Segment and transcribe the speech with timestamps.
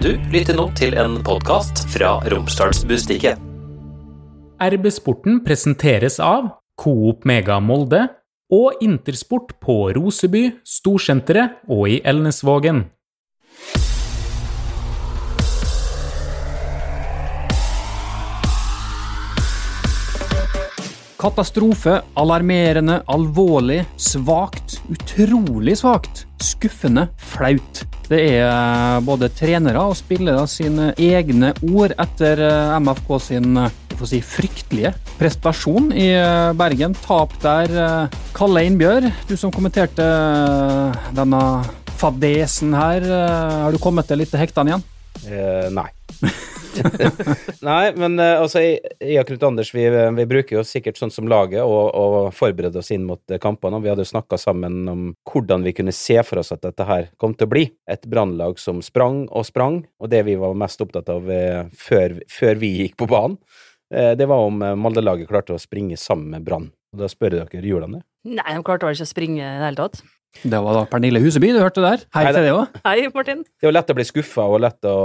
[0.00, 3.36] Du lytter nå til en podkast fra Romsdalsbustiket.
[4.56, 6.46] RB Sporten presenteres av
[6.80, 8.06] Coop Mega Molde
[8.48, 12.86] og Intersport på Roseby, Storsenteret og i Elnesvågen.
[21.20, 27.82] Katastrofe, alarmerende, alvorlig, svakt, utrolig svakt, skuffende, flaut.
[28.08, 33.76] Det er eh, både trenere og spillere sine egne ord etter eh, MFK sin eh,
[34.08, 36.08] si, fryktelige prestasjon i
[36.56, 36.96] Bergen.
[37.04, 38.08] Tap der.
[38.32, 40.06] Kalle Innbjørg, du som kommenterte
[41.12, 41.42] denne
[42.00, 43.04] fadesen her,
[43.66, 44.88] har du kommet deg litt til hektene igjen?
[45.28, 45.90] Eh, nei.
[47.68, 51.28] nei, men eh, altså, jeg, og Knut Anders vi, vi bruker jo sikkert sånn som
[51.30, 53.80] laget og, og forbereder oss inn mot eh, kampene.
[53.82, 57.10] Vi hadde jo snakka sammen om hvordan vi kunne se for oss at dette her
[57.20, 57.66] kom til å bli.
[57.90, 62.20] Et brannlag som sprang og sprang, og det vi var mest opptatt av eh, før,
[62.30, 63.38] før vi gikk på banen,
[63.94, 66.70] eh, det var om eh, Molde-laget klarte å springe sammen med Brann.
[66.94, 68.06] Og Da spør dere, gjorde de det?
[68.30, 70.02] Nei, de klarte vel ikke å springe i det hele tatt.
[70.42, 72.04] Det var da Pernille Huseby du hørte der.
[72.14, 72.78] Hei til deg òg.
[72.86, 73.42] Hei, Martin.
[73.60, 74.96] Det var lett å bli skuffa og lett å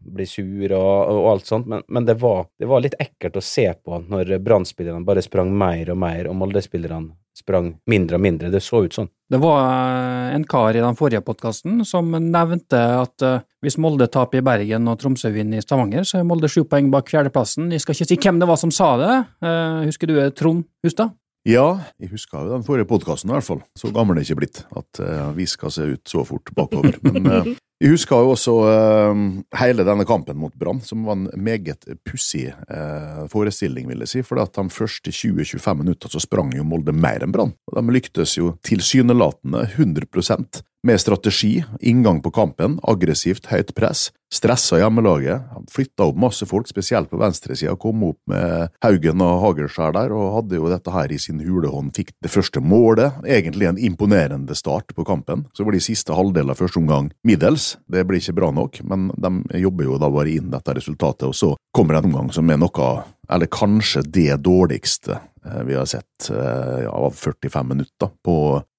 [0.00, 3.44] bli sur og, og alt sånt, men, men det, var, det var litt ekkelt å
[3.44, 8.50] se på når Brann-spillerne bare sprang mer og mer, og Molde-spillerne sprang mindre og mindre.
[8.50, 9.06] Det så ut sånn.
[9.30, 14.08] Det var eh, en kar i den forrige podkasten som nevnte at eh, hvis Molde
[14.10, 17.70] taper i Bergen og Tromsø vinner i Stavanger, så er Molde sju poeng bak fjerdeplassen.
[17.74, 19.14] Jeg skal ikke si hvem det var som sa det.
[19.44, 21.14] Eh, Husker du Trond Hustad?
[21.48, 23.62] Ja, jeg husker jo den forrige podkasten i hvert fall.
[23.78, 26.98] Så gammel er jeg ikke blitt at uh, vi skal se ut så fort bakover.
[27.06, 29.20] Men eh, jeg husker jo også uh,
[29.60, 34.22] hele denne kampen mot Brann, som var en meget pussig uh, forestilling, vil jeg si.
[34.26, 37.54] For at de første 20-25 minutter så sprang jo Molde mer enn Brann.
[37.70, 44.78] Og de lyktes jo tilsynelatende 100% med strategi, inngang på kampen, aggressivt, høyt press, stressa
[44.78, 45.42] hjemmelaget,
[45.72, 50.36] flytta opp masse folk, spesielt på venstresida, kom opp med Haugen og Hagelskjær der, og
[50.36, 54.94] hadde jo dette her i sin hulehånd, fikk det første målet, egentlig en imponerende start
[54.94, 55.46] på kampen.
[55.56, 59.08] Så var de siste halvdelen av første omgang middels, det blir ikke bra nok, men
[59.16, 62.50] de jobber jo da bare inn dette resultatet, og så kommer det en omgang som
[62.50, 62.88] er noe,
[63.28, 68.38] eller kanskje det dårligste eh, vi har sett eh, ja, av 45 minutter på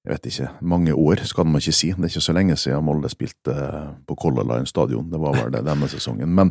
[0.10, 1.90] jeg vet ikke, mange år skal man ikke si.
[1.94, 3.54] Det er ikke så lenge siden Molde spilte
[4.10, 6.32] på Color Line stadion, det var vel det denne sesongen.
[6.34, 6.50] Men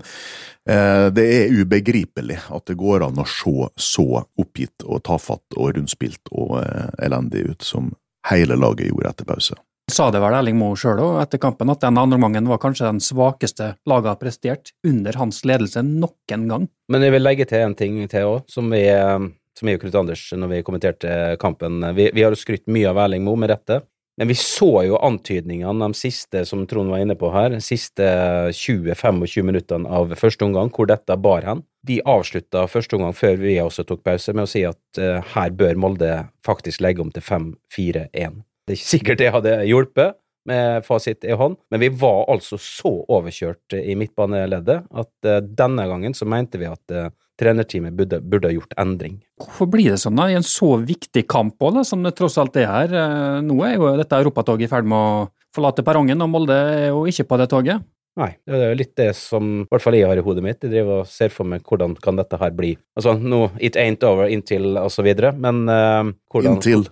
[0.68, 5.72] eh, det er ubegripelig at det går an å se så oppgitt og tafatt og
[5.74, 7.90] rundspilt og eh, elendig ut som
[8.30, 9.58] hele laget gjorde etter pause.
[9.88, 12.90] Sa det vel Erling Moe sjøl òg etter kampen, at den andre omgangen var kanskje
[12.90, 16.66] den svakeste laget har prestert under hans ledelse noen gang.
[16.92, 19.84] Men jeg vil legge til en ting til òg, som vi eh, som jeg og
[19.84, 21.80] Knut Anders når vi kommenterte kampen.
[21.96, 23.82] Vi, vi har jo skrytt mye av Erling Moe, med rette.
[24.18, 28.06] Men vi så jo antydningene de siste, som Trond var inne på her, de siste
[28.50, 31.62] 20-25 minuttene av første omgang, hvor dette bar hen.
[31.86, 35.54] Vi avslutta første omgang før vi også tok pause, med å si at uh, her
[35.54, 36.10] bør Molde
[36.46, 38.42] faktisk legge om til 5-4-1.
[38.68, 40.18] Det er ikke sikkert det hadde hjulpet,
[40.48, 45.84] med fasit i hånd, men vi var altså så overkjørt i midtbaneleddet at uh, denne
[45.90, 49.18] gangen så mente vi at uh, trenerteamet burde, burde ha gjort endring.
[49.38, 52.56] Hvorfor blir det sånn da, i en så viktig kamp også, som det tross alt
[52.58, 52.96] er her?
[52.98, 56.88] Eh, Nå er jo dette europatoget i ferd med å forlate perrongen, og Molde er
[56.90, 57.86] jo ikke på det toget.
[58.18, 60.58] Nei, det er jo litt det som i hvert fall jeg har i hodet mitt.
[60.64, 62.72] Jeg driver og ser for meg hvordan kan dette her bli.
[62.98, 66.88] Altså, nå, it ain't over inntil og så videre, men uh, hvordan Inntil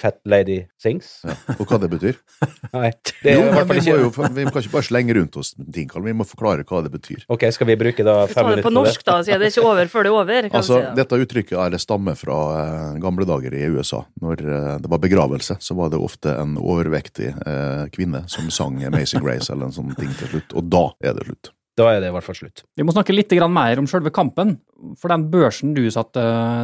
[0.00, 1.20] Fat Lady Sings?
[1.22, 2.16] ja, Og hva det betyr?
[2.74, 2.90] Nei,
[3.22, 5.86] det er Jo, men vi, jo, vi kan ikke bare slenge rundt oss med ting,
[5.90, 6.02] Karl.
[6.08, 7.22] Vi må forklare hva det betyr.
[7.30, 9.38] Ok, skal vi bruke da fem fem på det minutter på norsk, da, sier.
[9.38, 10.48] Det er ikke over før det er over.
[10.50, 10.94] Kan Altså, si.
[10.98, 14.02] Dette uttrykket er, det stammer fra eh, gamle dager i USA.
[14.24, 18.82] Når eh, det var begravelse, så var det ofte en overvektig eh, kvinne som sang
[18.90, 21.54] Amazing Grace eller en sånn ting til slutt, og da er det slutt.
[21.80, 22.64] Da er det i hvert fall slutt.
[22.76, 24.58] Vi må snakke litt mer om selve kampen.
[25.00, 26.22] For den børsen du satte,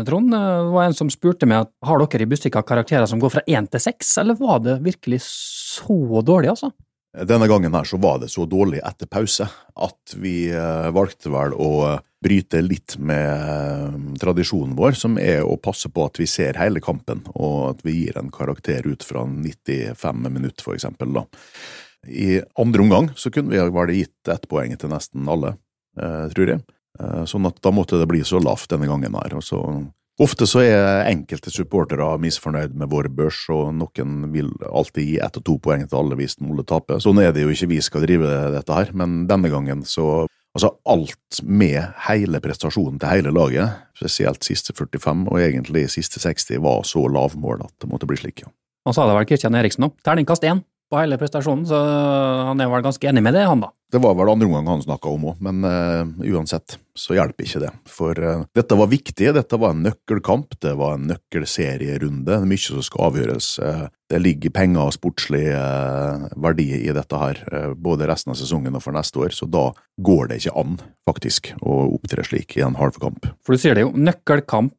[0.08, 3.32] Trond, eh, var en som spurte meg at har dere i Bustika karakterer som går
[3.32, 6.72] fra én til seks, eller var det virkelig så dårlig, altså?
[7.16, 11.54] Denne gangen her så var det så dårlig etter pause at vi eh, valgte vel
[11.56, 11.96] å
[12.26, 16.82] bryte litt med eh, tradisjonen vår, som er å passe på at vi ser hele
[16.84, 21.14] kampen, og at vi gir en karakter ut fra 95 minutter, for eksempel.
[21.16, 21.24] da.
[22.06, 25.56] I andre omgang så kunne vi vel gitt ett poeng til nesten alle,
[25.98, 26.64] eh, tror jeg.
[27.00, 29.36] Eh, sånn at da måtte det bli så lavt denne gangen her.
[29.36, 29.60] og så
[30.16, 35.36] Ofte så er enkelte supportere misfornøyd med vår børs, og noen vil alltid gi ett
[35.36, 37.02] og to poeng til alle hvis Molde taper.
[37.04, 40.24] Sånn er det jo ikke vi skal drive dette her, men denne gangen så
[40.56, 46.62] Altså alt med hele prestasjonen til hele laget, spesielt siste 45 og egentlig siste 60,
[46.64, 48.40] var så lavmål at det måtte bli slik.
[48.88, 49.92] Han sa det vel Kristian Eriksen òg.
[50.00, 51.80] Terningkast én på hele prestasjonen, så
[52.50, 53.72] han er vel ganske enig med det, han da.
[53.92, 57.60] Det var vel andre omgang han snakka om òg, men uh, uansett så hjelper ikke
[57.62, 57.68] det.
[57.86, 62.24] For uh, dette var viktig, dette var en nøkkelkamp, det var en nøkkelserierunde.
[62.26, 63.52] Det er mye som skal avgjøres.
[63.62, 65.44] Uh, det ligger penger og sportslig
[66.38, 67.40] verdi i dette her,
[67.74, 69.64] både resten av sesongen og for neste år, så da
[69.98, 70.76] går det ikke an,
[71.10, 73.26] faktisk, å opptre slik i en halvkamp.
[73.42, 74.78] For du sier det jo, nøkkelkamp.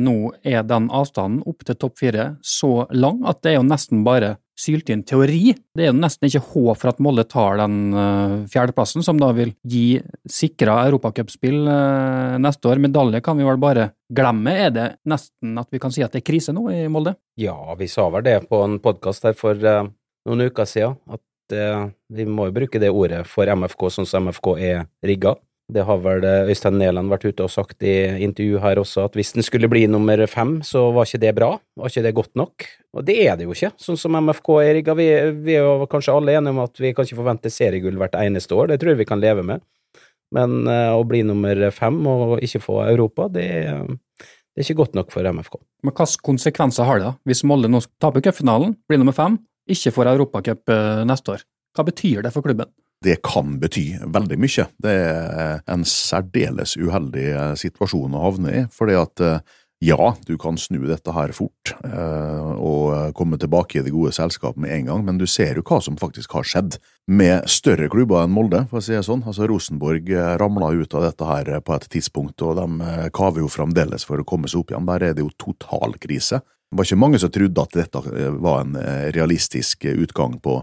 [0.00, 0.16] Nå
[0.48, 4.38] er den avstanden opp til topp fire så lang at det er jo nesten bare
[4.62, 5.54] sylt inn teori.
[5.74, 9.32] Det er jo nesten ikke håp for at Molde tar den eh, fjerdeplassen, som da
[9.36, 10.00] vil gi
[10.30, 12.80] sikra europacupspill uh, neste år.
[12.82, 14.54] Medalje kan vi vel bare glemme.
[14.66, 17.16] Er det nesten at vi kan si at det er krise nå i Molde?
[17.40, 19.86] Ja, vi sa vel det på en podkast her for eh,
[20.28, 24.28] noen uker siden, at eh, vi må jo bruke det ordet for MFK sånn som
[24.28, 25.36] MFK er rigga.
[25.72, 29.18] Det har vel eh, Øystein Næland vært ute og sagt i intervju her også, at
[29.18, 32.32] hvis den skulle bli nummer fem, så var ikke det bra, var ikke det godt
[32.38, 32.66] nok.
[32.92, 34.96] Og det er det jo ikke, sånn som MFK er rigga.
[34.98, 35.08] Vi,
[35.46, 38.58] vi er jo kanskje alle enige om at vi kan ikke forvente seriegull hvert eneste
[38.58, 39.64] år, det tror jeg vi kan leve med.
[40.32, 43.48] Men eh, å bli nummer fem og ikke få Europa, det,
[44.20, 45.56] det er ikke godt nok for MFK.
[45.84, 49.40] Men hvilke konsekvenser har det da, hvis Molde nå taper cupfinalen, blir nummer fem,
[49.70, 51.44] ikke får europacup eh, neste år?
[51.72, 52.68] Hva betyr det for klubben?
[53.02, 54.68] Det kan bety veldig mye.
[54.82, 58.62] Det er en særdeles uheldig eh, situasjon å havne i.
[58.72, 63.82] fordi at eh, ja, du kan snu dette her fort eh, og komme tilbake i
[63.82, 66.76] det gode selskapet med en gang, men du ser jo hva som faktisk har skjedd
[67.10, 69.24] med større klubber enn Molde, for å si det sånn.
[69.26, 70.06] Altså Rosenborg
[70.38, 74.28] ramla ut av dette her på et tidspunkt, og de kaver jo fremdeles for å
[74.28, 74.86] komme seg opp igjen.
[74.86, 76.44] Der er det jo total krise.
[76.70, 78.04] Det var ikke mange som trodde at dette
[78.38, 78.78] var en
[79.18, 80.60] realistisk utgang på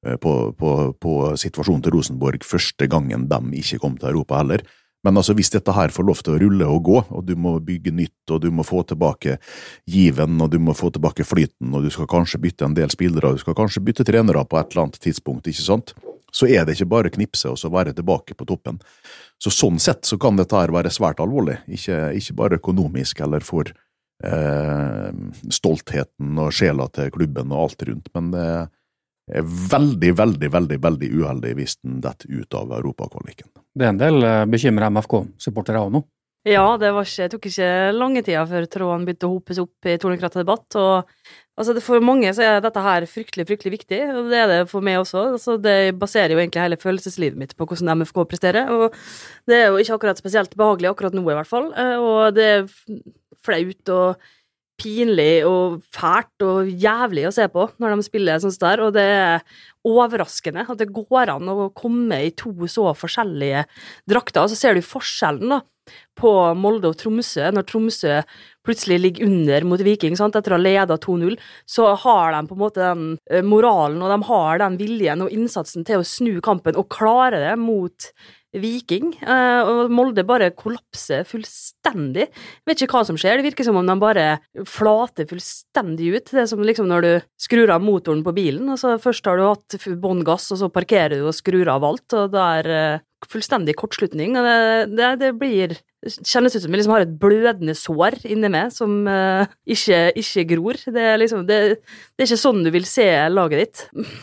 [0.00, 4.64] på, på, på, situasjonen til Rosenborg første gangen de ikke kom til Europa heller.
[5.04, 7.54] Men altså, hvis dette her får lov til å rulle og gå, og du må
[7.64, 9.38] bygge nytt, og du må få tilbake
[9.88, 13.30] given, og du må få tilbake flyten, og du skal kanskje bytte en del spillere,
[13.30, 15.94] og du skal kanskje bytte trenere på et eller annet tidspunkt, ikke sant,
[16.30, 18.76] så er det ikke bare knipse og så være tilbake på toppen.
[19.40, 23.42] Så sånn sett så kan dette her være svært alvorlig, ikke, ikke bare økonomisk eller
[23.44, 25.08] for eh,
[25.48, 28.68] stoltheten og sjela til klubben og alt rundt, men det eh,
[29.38, 33.50] er veldig, veldig veldig, veldig uheldig hvis den detter ut av europakvaliken.
[33.74, 36.02] Det er en del eh, bekymra MFK-supportere òg nå?
[36.48, 39.98] Ja, det var ikke, tok ikke lange tida før tråden begynte å hopes opp i
[40.00, 40.76] Tornekrattet debatt.
[40.80, 41.10] og
[41.60, 44.80] altså, For mange så er dette her fryktelig fryktelig viktig, og det er det for
[44.80, 45.26] meg også.
[45.34, 48.72] Altså, det baserer jo egentlig hele følelseslivet mitt på hvordan MFK presterer.
[48.72, 48.96] og
[49.44, 51.68] Det er jo ikke akkurat spesielt behagelig akkurat nå, i hvert fall.
[51.76, 52.64] Eh, og det er
[53.44, 54.30] flaut og
[54.80, 59.06] pinlig og fælt og jævlig å se på når de spiller sånn der, og det
[59.16, 59.44] er
[59.86, 63.64] overraskende at det går an å komme i to så forskjellige
[64.08, 64.44] drakter.
[64.44, 65.60] Og så ser du forskjellen da,
[66.20, 67.48] på Molde og Tromsø.
[67.54, 68.18] Når Tromsø
[68.66, 70.36] plutselig ligger under mot Viking sant?
[70.36, 71.38] etter å ha leda 2-0,
[71.68, 75.32] så har de på en måte den eh, moralen og de har den viljen og
[75.34, 78.10] innsatsen til å snu kampen og klare det mot
[78.58, 82.26] Viking, eh, og Molde bare kollapser fullstendig.
[82.26, 84.24] Jeg vet ikke hva som skjer, det virker som om de bare
[84.66, 86.32] flater fullstendig ut.
[86.32, 89.38] Det er som liksom når du skrur av motoren på bilen, og så først har
[89.38, 92.72] du hatt bånn gass, og så parkerer du og skrur av alt, og det er
[92.74, 94.34] eh, fullstendig kortslutning.
[94.40, 98.48] og det, det, det blir kjennes ut som jeg liksom har et blødende sår inni
[98.52, 100.78] meg som uh, ikke, ikke, gror.
[100.80, 101.58] Det er, liksom, det,
[102.16, 103.82] det er ikke sånn du vil se laget ditt.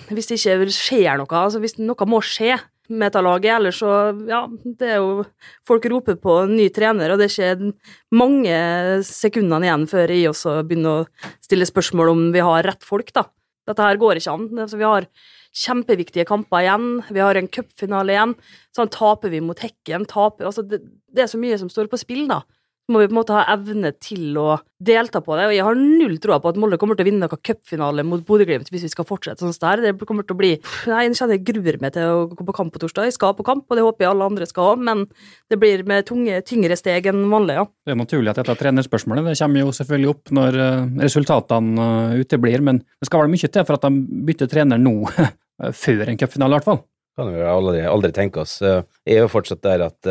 [0.10, 2.58] Hvis det ikke skjer noe, altså hvis noe må skje,
[2.90, 3.52] med dette laget.
[3.58, 3.94] Ellers så,
[4.30, 4.44] ja,
[4.80, 5.26] det er jo
[5.68, 7.72] Folk roper på en ny trener, og det er ikke
[8.16, 8.60] mange
[9.08, 13.28] sekundene igjen før jeg også begynner å stille spørsmål om vi har rett folk, da.
[13.68, 14.48] Dette her går ikke an.
[14.64, 15.10] Altså, vi har
[15.58, 16.86] kjempeviktige kamper igjen.
[17.12, 18.36] Vi har en cupfinale igjen.
[18.76, 22.00] Sånn taper vi mot Hekken, taper Altså, det, det er så mye som står på
[22.00, 22.46] spill, da
[22.88, 25.48] må vi på en måte ha evne til å delta på det.
[25.50, 28.24] Og jeg har null tro på at Molde kommer til å vinne noen cupfinale mot
[28.26, 29.84] Bodø-Glimt hvis vi skal fortsette sånn der.
[29.84, 30.54] Det kommer til å bli
[30.88, 33.10] Nei, jeg kjenner jeg gruer meg til å gå på kamp på torsdag.
[33.10, 35.06] Jeg skal på kamp, og det håper jeg alle andre skal òg, men
[35.52, 37.68] det blir med tunge, tyngre steg enn vanlig, ja.
[37.88, 42.20] Det er naturlig at dette trenerspørsmålet det kommer jo selvfølgelig opp når eh, resultatene eh,
[42.24, 44.96] uteblir, men det skal vel mye til for at de bytter trener nå,
[45.84, 46.84] før en cupfinale i hvert fall.
[47.18, 48.60] Kan vi aldri, aldri tenke oss.
[48.62, 50.10] Jeg er jo fortsatt der at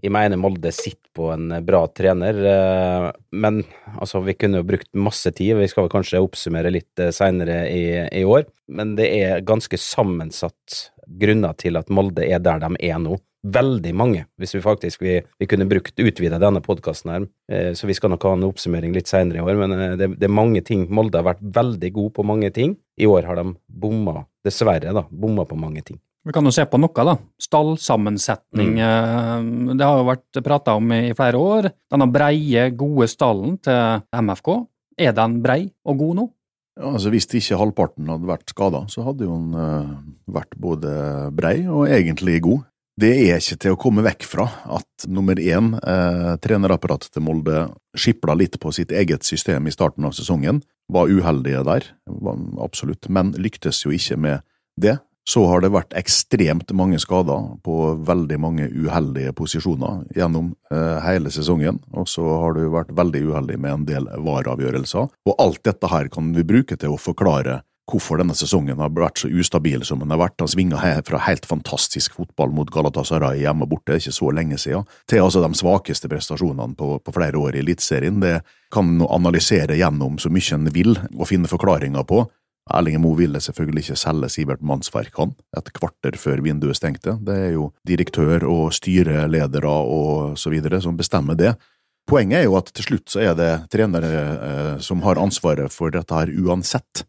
[0.00, 3.62] jeg mener Molde sitter på en eh, bra trener, eh, men
[3.96, 5.56] altså, vi kunne jo brukt masse tid.
[5.58, 7.84] Vi skal vel kanskje oppsummere litt eh, seinere i,
[8.20, 10.86] i, år, men det er ganske sammensatt
[11.20, 13.18] grunner til at Molde er der de er nå.
[13.40, 17.24] Veldig mange, hvis vi faktisk vi, vi kunne brukt utvida denne podkasten her.
[17.72, 20.34] Så vi skal nok ha en oppsummering litt seinere i år, men det, det, er
[20.36, 20.84] mange ting.
[20.92, 22.76] Molde har vært veldig god på mange ting.
[23.00, 26.02] I år har de bomma, dessverre, da, bomma på mange ting.
[26.26, 27.14] Vi kan jo se på noe, da.
[27.40, 28.74] Stallsammensetning.
[28.76, 29.70] Mm.
[29.72, 31.70] Det har jo vært prata om i flere år.
[31.90, 34.50] Denne breie, gode stallen til MFK,
[35.00, 36.26] er den brei og god nå?
[36.80, 39.94] Ja, altså Hvis ikke halvparten hadde vært skada, så hadde jo han eh,
[40.36, 40.92] vært både
[41.36, 42.66] brei og egentlig god.
[43.00, 44.46] Det er ikke til å komme vekk fra
[44.76, 50.04] at nummer én, eh, trenerapparatet til Molde, skipla litt på sitt eget system i starten
[50.04, 50.60] av sesongen.
[50.90, 54.44] Var uheldige der, var, absolutt, men lyktes jo ikke med
[54.80, 54.98] det.
[55.28, 57.76] Så har det vært ekstremt mange skader på
[58.08, 63.58] veldig mange uheldige posisjoner gjennom eh, hele sesongen, og så har du vært veldig uheldig
[63.60, 65.10] med en del VAR-avgjørelser.
[65.28, 67.60] Og alt dette her kan vi bruke til å forklare
[67.90, 70.38] hvorfor denne sesongen har vært så ustabil som den har vært.
[70.42, 75.24] Han svinga fra helt fantastisk fotball mot Galatasaray hjemme borte, ikke så lenge siden, til
[75.24, 78.20] altså de svakeste prestasjonene på, på flere år i Eliteserien.
[78.22, 78.40] Det
[78.74, 82.24] kan analysere gjennom så mye en vil og finne forklaringer på.
[82.74, 87.16] Erling Moe ville selvfølgelig ikke selge Sivert Mannsverk, han, et kvarter før vinduet stengte.
[87.26, 91.54] Det er jo direktør og styreledere og så videre som bestemmer det.
[92.10, 95.92] Poenget er jo at til slutt så er det trenere eh, som har ansvaret for
[95.94, 97.04] dette her uansett,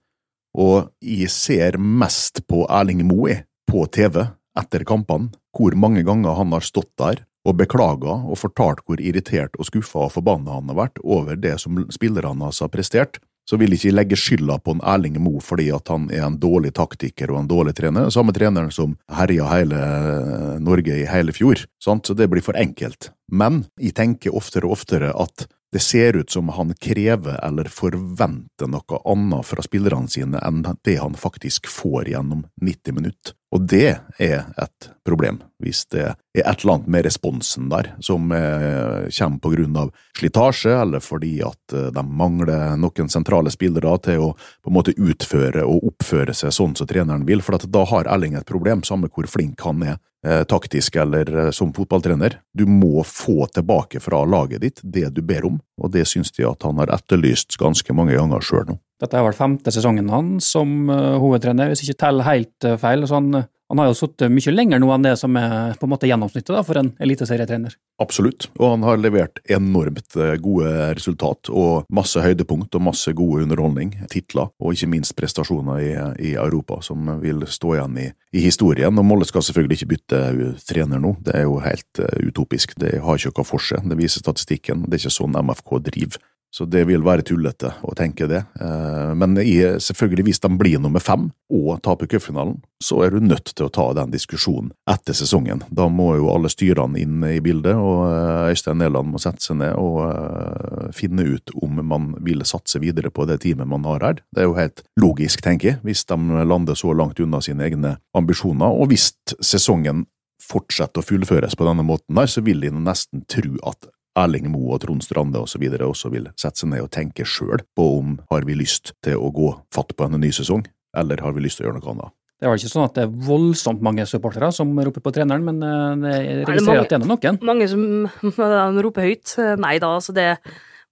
[0.58, 3.40] og jeg ser mest på Erling Moe
[3.70, 4.26] på TV
[4.60, 9.56] etter kampene, hvor mange ganger han har stått der og beklaga og fortalt hvor irritert
[9.58, 13.18] og skuffa og forbanna han har vært over det som spillerne hans har prestert
[13.50, 16.74] så vil ikke legge skylda på en Erling Moe fordi at han er en dårlig
[16.78, 18.12] taktiker og en dårlig trener.
[18.14, 21.66] Samme treneren som herja hele eh, Norge i hele fjor.
[21.84, 22.08] Sant?
[22.08, 23.12] Så det blir for enkelt.
[23.32, 28.68] Men jeg tenker oftere og oftere at det ser ut som han krever eller forventer
[28.68, 33.38] noe annet fra spillerne sine enn det han faktisk får gjennom 90 minutter.
[33.52, 38.32] Og det er et problem, hvis det er et eller annet med responsen der som
[38.32, 43.98] eh, kommer på grunn av slitasje, eller fordi at eh, de mangler noen sentrale spillere
[44.08, 47.84] til å på en måte utføre og oppføre seg sånn som treneren vil, for da
[47.92, 52.40] har Erling et problem, samme hvor flink han er eh, taktisk eller som fotballtrener.
[52.56, 56.46] Du må få tilbake fra laget ditt det du ber om, og det syns de
[56.48, 58.78] at han har etterlyst ganske mange ganger sjøl nå.
[59.02, 62.78] Dette er vel femte sesongen hans som uh, hovedtrener, hvis jeg ikke teller helt uh,
[62.82, 63.08] feil.
[63.10, 65.94] Så han, han har jo sittet mye lenger nå enn det som er på en
[65.94, 67.78] måte gjennomsnittet da, for en eliteserietrener.
[68.04, 73.46] Absolutt, og han har levert enormt uh, gode resultat og masse høydepunkt og masse god
[73.46, 75.92] underholdning, titler og ikke minst prestasjoner i,
[76.32, 79.00] i Europa som vil stå igjen i, i historien.
[79.00, 80.22] Og Molle skal selvfølgelig ikke bytte
[80.68, 82.76] trener nå, det er jo helt utopisk.
[82.82, 84.84] Det har ikke noe for seg, det viser statistikken.
[84.88, 86.28] Det er ikke sånn MFK driver.
[86.52, 88.42] Så det vil være tullete å tenke det.
[88.60, 93.54] Eh, men selvfølgelig, hvis de blir nummer fem og taper cupfinalen, så er du nødt
[93.54, 95.64] til å ta den diskusjonen etter sesongen.
[95.72, 99.62] Da må jo alle styrene inn i bildet, og eh, Øystein Næland må sette seg
[99.62, 104.04] ned og eh, finne ut om man vil satse videre på det teamet man har
[104.10, 104.24] her.
[104.36, 107.96] Det er jo helt logisk, tenker jeg, hvis de lander så langt unna sine egne
[108.18, 110.04] ambisjoner, og hvis sesongen
[110.42, 113.88] fortsetter å fullføres på denne måten så vil jeg nesten tro at
[114.20, 115.64] Erling Moe og Trond Strande osv.
[115.72, 119.20] Og også vil sette seg ned og tenke sjøl på om har vi lyst til
[119.20, 120.66] å gå fatt på en ny sesong,
[120.98, 122.18] eller har vi lyst til å gjøre noe annet.
[122.42, 125.46] Det er vel ikke sånn at det er voldsomt mange supportere som roper på treneren,
[125.46, 127.38] men eh, jeg registrerer at det er noen.
[127.46, 129.36] Mange som roper høyt.
[129.62, 130.32] Nei da, altså det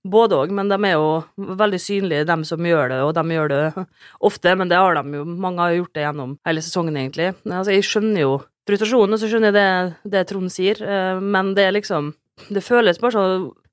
[0.07, 1.09] både òg, men de er jo
[1.59, 3.63] veldig synlige, de som gjør det, og de gjør det
[4.29, 7.33] ofte, men det har de jo, mange har gjort det gjennom hele sesongen, egentlig.
[7.49, 8.31] Altså, jeg skjønner jo
[8.69, 12.13] frustrasjonen, og så skjønner jeg det, det Trond sier, eh, men det er liksom
[12.47, 13.23] det føles bare så,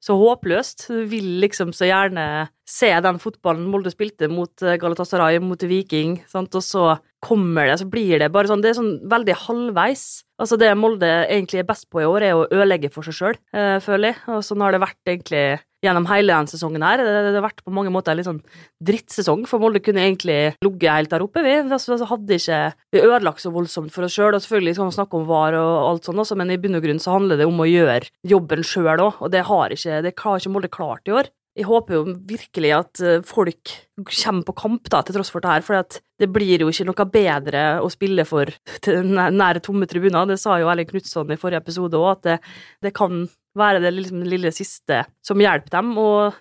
[0.03, 0.87] så håpløst.
[0.91, 2.27] Du vil liksom så gjerne
[2.67, 6.55] se den fotballen Molde spilte mot eh, Galatasaray, mot Viking, sant?
[6.55, 6.97] og så
[7.27, 10.05] kommer det, så blir det bare sånn Det er sånn veldig halvveis.
[10.43, 13.41] Altså, det Molde egentlig er best på i år, er å ødelegge for seg sjøl,
[13.57, 14.21] eh, føler jeg.
[14.35, 15.45] Og sånn har det vært egentlig
[15.85, 17.03] gjennom hele denne sesongen her.
[17.03, 18.43] Det, har vært på mange måter en litt sånn
[18.87, 21.57] drittsesong, for Molde kunne egentlig ligget helt der oppe, vi.
[21.65, 22.61] Altså, hadde ikke
[22.95, 24.33] vi ødelagt så voldsomt for oss sjøl.
[24.35, 26.87] Og selvfølgelig kan man snakke om VAR og alt sånt også, men i bunn og
[26.87, 30.17] grunn så handler det om å gjøre jobben sjøl òg, og det har ikke, det
[30.23, 34.55] har ikke Molde klart i år jeg håper jo virkelig at eh, folk kommer på
[34.61, 37.89] kamp, da, til tross for det her, for det blir jo ikke noe bedre å
[37.93, 38.53] spille for
[39.41, 40.29] nære tomme tribuner.
[40.29, 42.37] Det sa jo Erling Knutson i forrige episode òg, at det,
[42.85, 43.25] det, kan
[43.59, 45.93] være det liksom, lille siste som hjelper dem.
[46.01, 46.37] Og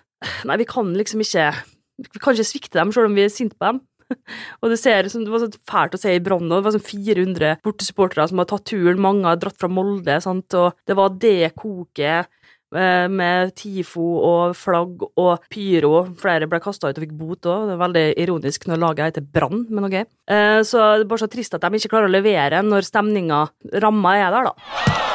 [0.48, 1.50] nei, vi kan liksom ikke
[1.96, 3.82] Vi kan ikke svikte dem selv om vi er sinte på dem.
[4.62, 6.50] Og det, ser, det var så fælt å se i Brann.
[6.50, 9.00] Det var sånn 400 bortesupportere som har tatt turen.
[9.02, 10.18] Mange har dratt fra Molde.
[10.22, 10.52] Sant?
[10.54, 12.28] Og det var det koket
[12.74, 16.00] Eh, med TIFO og flagg og pyro.
[16.18, 17.68] Flere ble kasta ut og fikk bot òg.
[17.68, 19.94] Det er veldig ironisk når laget heter Brann, men ok.
[20.02, 23.44] Eh, så det er bare så trist at de ikke klarer å levere når stemninga,
[23.84, 25.14] ramma, er der, da.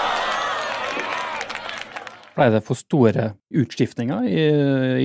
[2.35, 4.43] Ble det for store utskiftninger i,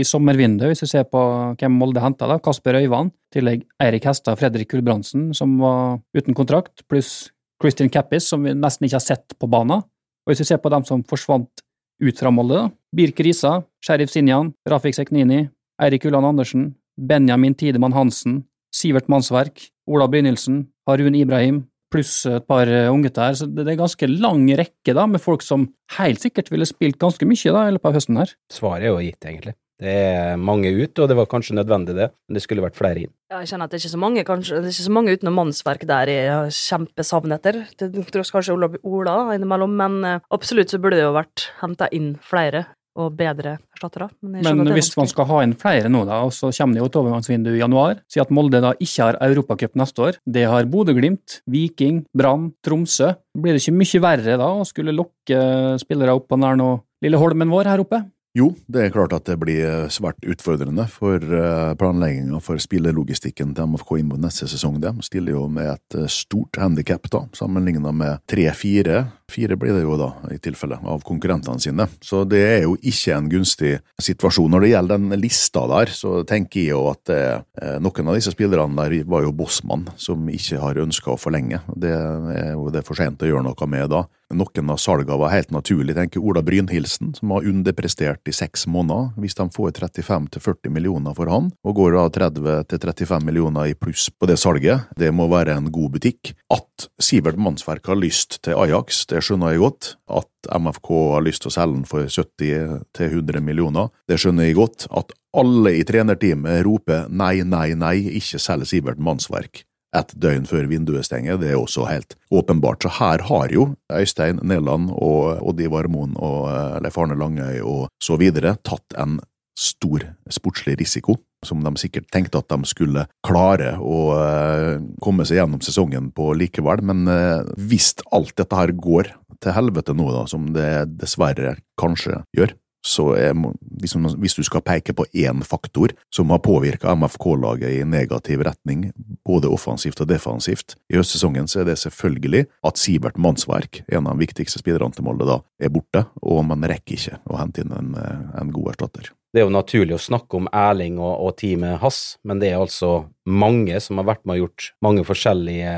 [0.01, 1.21] i sommervinduet, hvis vi ser på
[1.59, 2.29] hvem Molde henta.
[2.43, 7.31] Kasper Øyvand, i tillegg Eirik Hestad Fredrik Gulbrandsen, som var uten kontrakt, pluss
[7.63, 9.85] Christian Cappis, som vi nesten ikke har sett på banen.
[10.27, 11.63] Og hvis vi ser på dem som forsvant
[12.03, 12.71] ut fra Molde, da.
[12.97, 15.47] Birk Risa, Sheriff Sinjan, Rafik Seknini,
[15.83, 22.71] Eirik Ulland Andersen, Benjamin Tidemann Hansen, Sivert Mannsverk, Ola Brynildsen, Harun Ibrahim, pluss et par
[22.71, 23.39] eh, unggutter her.
[23.39, 27.29] Så det er ganske lang rekke da, med folk som helt sikkert ville spilt ganske
[27.29, 28.35] mye da, i løpet av høsten her.
[28.53, 29.57] Svaret er jo gitt, egentlig.
[29.77, 33.03] Det er mange ut, og det var kanskje nødvendig, det, men det skulle vært flere
[33.03, 33.11] inn.
[33.29, 35.13] Ja, jeg kjenner at det er ikke så mange, kanskje, det er ikke så mange
[35.13, 37.59] utenom mannsverk der jeg kjempesavner kjempesavn etter.
[37.77, 41.91] Til tross kanskje Ola, Ola innimellom, men eh, absolutt så burde det jo vært henta
[41.93, 42.65] inn flere
[42.97, 44.09] og bedre erstattere.
[44.25, 46.89] Men, Men hvis man skal ha inn flere nå, da, og så kommer det jo
[46.91, 50.69] et overgangsvindu i januar, si at Molde da ikke har Europacup neste år, det har
[50.73, 53.13] Bodø-Glimt, Viking, Brann, Tromsø.
[53.37, 55.41] Blir det ikke mye verre da å skulle lokke
[55.83, 56.73] spillere opp på nær nå
[57.05, 57.99] Lilleholmen vår her oppe?
[58.37, 63.55] Jo, det er klart at det blir eh, svært utfordrende for eh, planlegginga for spillelogistikken
[63.57, 64.77] til MFK inn mot neste sesong.
[64.83, 69.07] De stiller jo med et eh, stort handikap, sammenligna med tre-fire.
[69.33, 71.89] Fire blir det jo da, i tilfelle, av konkurrentene sine.
[72.05, 73.73] Så det er jo ikke en gunstig
[74.05, 74.53] situasjon.
[74.53, 78.37] Når det gjelder den lista der, så tenker jeg jo at eh, noen av disse
[78.37, 81.63] spillerne der var jo bossmann, som ikke har ønska å forlenge.
[81.73, 84.05] Det er jo det for sent å gjøre noe med da.
[84.35, 85.95] Noen av salgene var helt naturlig.
[85.95, 89.13] tenker Ola Brynhildsen, som har underprestert i seks måneder.
[89.23, 94.27] Hvis de får 35-40 millioner for han, og går da 30-35 millioner i pluss på
[94.27, 96.35] det salget, det må være en god butikk.
[96.51, 99.95] At Sivert Mannsverk har lyst til Ajax, det skjønner jeg godt.
[100.11, 104.89] At MFK har lyst til å selge den for 70-100 millioner, det skjønner jeg godt.
[104.91, 109.63] At alle i trenerteamet roper nei, nei, nei, ikke selg Sivert Mannsverk
[109.97, 112.83] et døgn før vinduet stenger, det er også helt åpenbart.
[112.83, 117.63] Så her har jo Øystein Neland og Odd Ivar Moen og eh, Leif Arne Langøy
[117.63, 119.21] og så videre tatt en
[119.57, 125.41] stor sportslig risiko, som de sikkert tenkte at de skulle klare å eh, komme seg
[125.41, 126.85] gjennom sesongen på likevel.
[126.85, 132.21] Men eh, hvis alt dette her går til helvete nå, da, som det dessverre kanskje
[132.37, 132.53] gjør,
[132.87, 133.35] så er,
[133.83, 138.91] hvis, hvis du skal peke på én faktor som har påvirka MFK-laget i negativ retning,
[139.27, 144.15] både offensivt og defensivt, i høstsesongen, så er det selvfølgelig at Sivert Mannsverk, en av
[144.15, 147.75] de viktigste spillerne til Molde, da, er borte, og man rekker ikke å hente inn
[147.75, 149.16] en, en god erstatter.
[149.37, 152.63] Det er jo naturlig å snakke om Erling og, og teamet hans, men det er
[152.63, 155.75] altså mange som har vært med og gjort mange forskjellige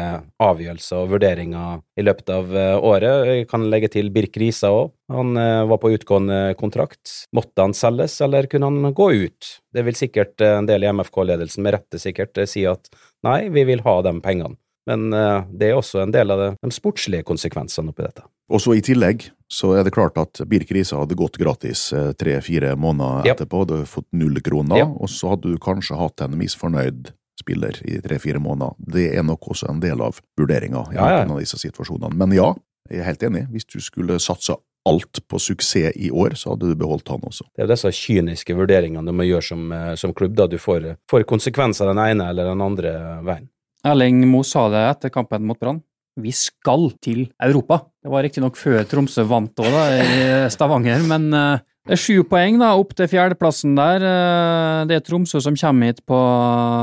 [0.46, 3.32] avgjørelser og vurderinger i løpet av eh, året.
[3.32, 4.94] Jeg kan legge til Birk Risa òg.
[5.10, 7.16] Han eh, var på utgående kontrakt.
[7.34, 9.50] Måtte han selges, eller kunne han gå ut?
[9.74, 12.86] Det vil sikkert eh, en del i MFK-ledelsen med rette sikkert si at
[13.26, 14.54] nei, vi vil ha de pengene.
[14.86, 18.22] Men det er også en del av de sportslige konsekvensene oppi dette.
[18.50, 21.88] Og så I tillegg så er det klart at Birk Risa hadde gått gratis
[22.20, 23.36] tre-fire måneder Yep.
[23.40, 23.66] etterpå.
[23.66, 24.94] Du hadde fått null kroner, Yep.
[25.00, 28.74] og så hadde du kanskje hatt en misfornøyd spiller i tre-fire måneder.
[28.80, 31.24] Det er nok også en del av vurderinga i Ja, ja.
[31.24, 32.12] noen av disse situasjonene.
[32.16, 32.54] Men ja,
[32.90, 33.46] jeg er helt enig.
[33.52, 34.56] Hvis du skulle satsa
[34.88, 37.44] alt på suksess i år, så hadde du beholdt han også.
[37.54, 40.56] Det er jo disse kyniske vurderingene du må gjøre som, eh, som klubb, da du
[40.56, 43.48] får, får konsekvenser den ene eller den andre veien.
[43.84, 45.82] Erling Moe sa det etter kampen mot Brann.
[46.18, 47.82] Vi skal til Europa.
[48.02, 52.58] Det var riktignok før Tromsø vant òg, i Stavanger, men eh, det er sju poeng
[52.60, 54.02] da, opp til fjerdeplassen der.
[54.04, 56.18] Eh, Det er Tromsø som kommer hit på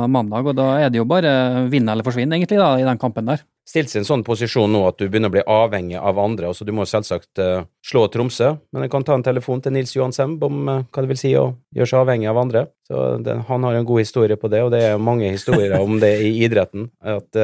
[0.10, 3.28] mandag, og da er det jo bare vinn eller forsvinn, egentlig, da, i den kampen
[3.30, 3.44] der.
[3.66, 6.52] Stilt seg i en sånn posisjon nå at du begynner å bli avhengig av andre.
[6.52, 9.96] altså Du må selvsagt eh, slå Tromsø, men jeg kan ta en telefon til Nils
[9.96, 12.68] Johan Semb om hva det vil si å gjøre seg avhengig av andre.
[12.86, 15.98] Så det, Han har en god historie på det, og det er mange historier om
[16.00, 16.92] det i idretten.
[17.02, 17.42] At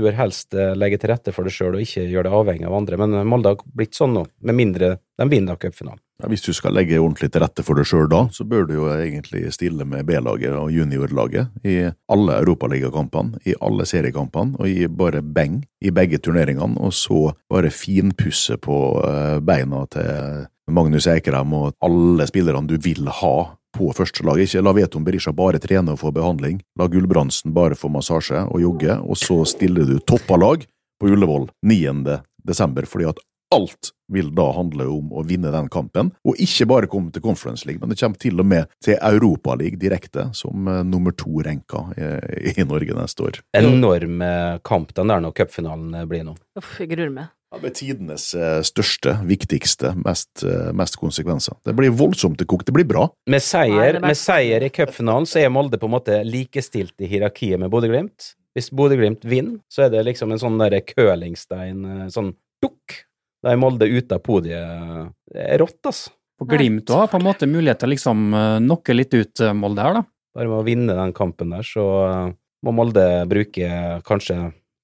[0.00, 2.68] du bør helst eh, legge til rette for deg sjøl og ikke gjøre det avhengig
[2.68, 3.00] av andre.
[3.00, 6.00] Men Molde har blitt sånn nå, med mindre de vinner cupfinalen.
[6.20, 8.74] Ja, hvis du skal legge ordentlig til rette for deg sjøl da, så bør du
[8.76, 11.76] jo egentlig stille med B-laget og juniorlaget i
[12.12, 17.72] alle europaligakampene, i alle seriekampene, og gi bare beng i begge turneringene, og så bare
[17.72, 23.36] finpusse på eh, beina til Magnus Eikrem og alle spillerne du vil ha
[23.76, 24.50] på førstelaget.
[24.50, 26.60] Ikke la Veton Berisha bare trene og få behandling.
[26.78, 30.66] La Gulbrandsen bare få massasje og jogge, og så stiller du toppa lag
[31.00, 32.20] på Ullevål 9.
[32.44, 33.20] desember, fordi at
[33.54, 37.66] alt vil da handle om å vinne den kampen, og ikke bare komme til Conference
[37.66, 41.84] League, men det kommer til og med til Europaligaen direkte, som eh, nummer to renka
[41.96, 43.42] i, i Norge neste år.
[43.58, 46.36] Enorm eh, kamp den der når cupfinalen eh, blir nå.
[46.58, 47.34] Uff, jeg gruer meg.
[47.50, 51.56] Ja, det er tidenes eh, største, viktigste, mest, eh, mest konsekvenser.
[51.66, 52.68] Det blir voldsomt til kokt.
[52.68, 53.08] Det blir bra.
[53.30, 57.08] Med seier, er med seier i cupfinalen så er Molde på en måte likestilt i
[57.10, 58.36] hierarkiet med Bodø-Glimt.
[58.54, 62.30] Hvis Bodø-Glimt vinner, så er det liksom en sånn der curlingstein, eh, sånn
[62.62, 63.00] dukk.
[63.42, 65.10] Da er Molde ute av podiet.
[65.34, 66.14] Det er rått, altså.
[66.40, 68.22] Og Glimt har på en måte mulighet til å liksom
[68.62, 70.06] knocke litt ut Molde her, da.
[70.38, 71.84] Bare med å vinne den kampen der, så
[72.64, 73.66] må Molde bruke
[74.06, 74.38] kanskje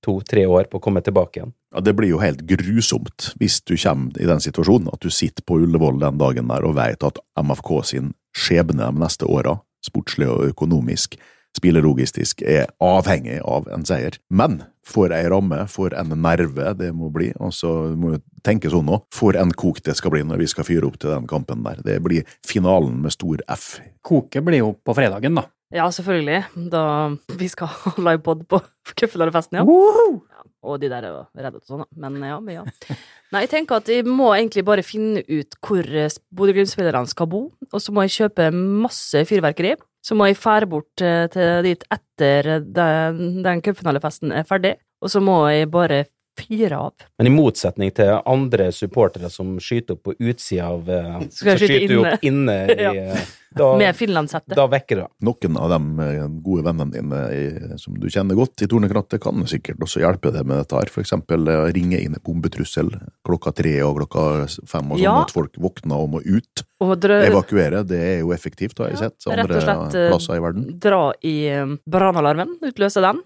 [0.04, 1.54] to-tre år på å komme tilbake igjen.
[1.76, 5.44] Ja, Det blir jo helt grusomt hvis du kommer i den situasjonen at du sitter
[5.44, 10.24] på Ullevål den dagen der og vet at MFK sin skjebne de neste åra, sportslig
[10.32, 11.18] og økonomisk,
[11.56, 14.18] spillelogistisk, er avhengig av en seier.
[14.28, 18.70] Men for ei ramme, for en nerve det må bli, og så må du tenke
[18.70, 21.26] sånn nå, for en kok det skal bli når vi skal fyre opp til den
[21.30, 21.82] kampen der.
[21.86, 23.68] Det blir finalen med stor F.
[24.06, 25.48] Koket blir jo på fredagen, da.
[25.74, 26.68] Ja, selvfølgelig.
[26.70, 26.84] Da
[27.38, 28.62] vi skal ha livepod på
[28.94, 29.66] Cupfinalefesten, ja.
[29.66, 30.44] ja.
[30.66, 32.06] Og de der er jo redde og sånn, da.
[32.06, 32.64] Men ja, men ja.
[33.34, 37.42] Nei, jeg tenker at jeg må egentlig bare finne ut hvor eh, Bodø-Glimt-spillerne skal bo,
[37.70, 39.74] og så må jeg kjøpe masse fyrverkeri.
[40.06, 45.10] Så må jeg fære bort eh, til dit etter den, den cupfinalefesten er ferdig, og
[45.10, 46.04] så må jeg bare
[46.36, 47.06] fyre av.
[47.18, 51.64] Men i motsetning til andre supportere som skyter opp på utsida av eh, Skal Så
[51.64, 53.18] skyte skyter du opp inne i Ja.
[53.56, 54.54] Da, Med finlandshette.
[54.54, 55.06] da vekker det.
[55.26, 59.42] Noen av de eh, gode vennene dine i, som du kjenner godt i Tornekrattet, kan
[59.48, 60.90] sikkert også hjelpe deg med dette her.
[60.92, 62.92] For eksempel eh, ringe inn en bombetrussel
[63.26, 64.26] klokka tre og klokka
[64.68, 65.16] fem, og sånn Ja.
[65.24, 66.64] at folk våkner og må ut.
[66.84, 69.94] Og drø Evakuere, det er jo effektivt, har jeg Ja, sett rett og andre slett,
[69.96, 70.66] eh, plasser i verden.
[70.78, 71.34] dra i
[71.88, 73.22] brannalarmen, utløse den.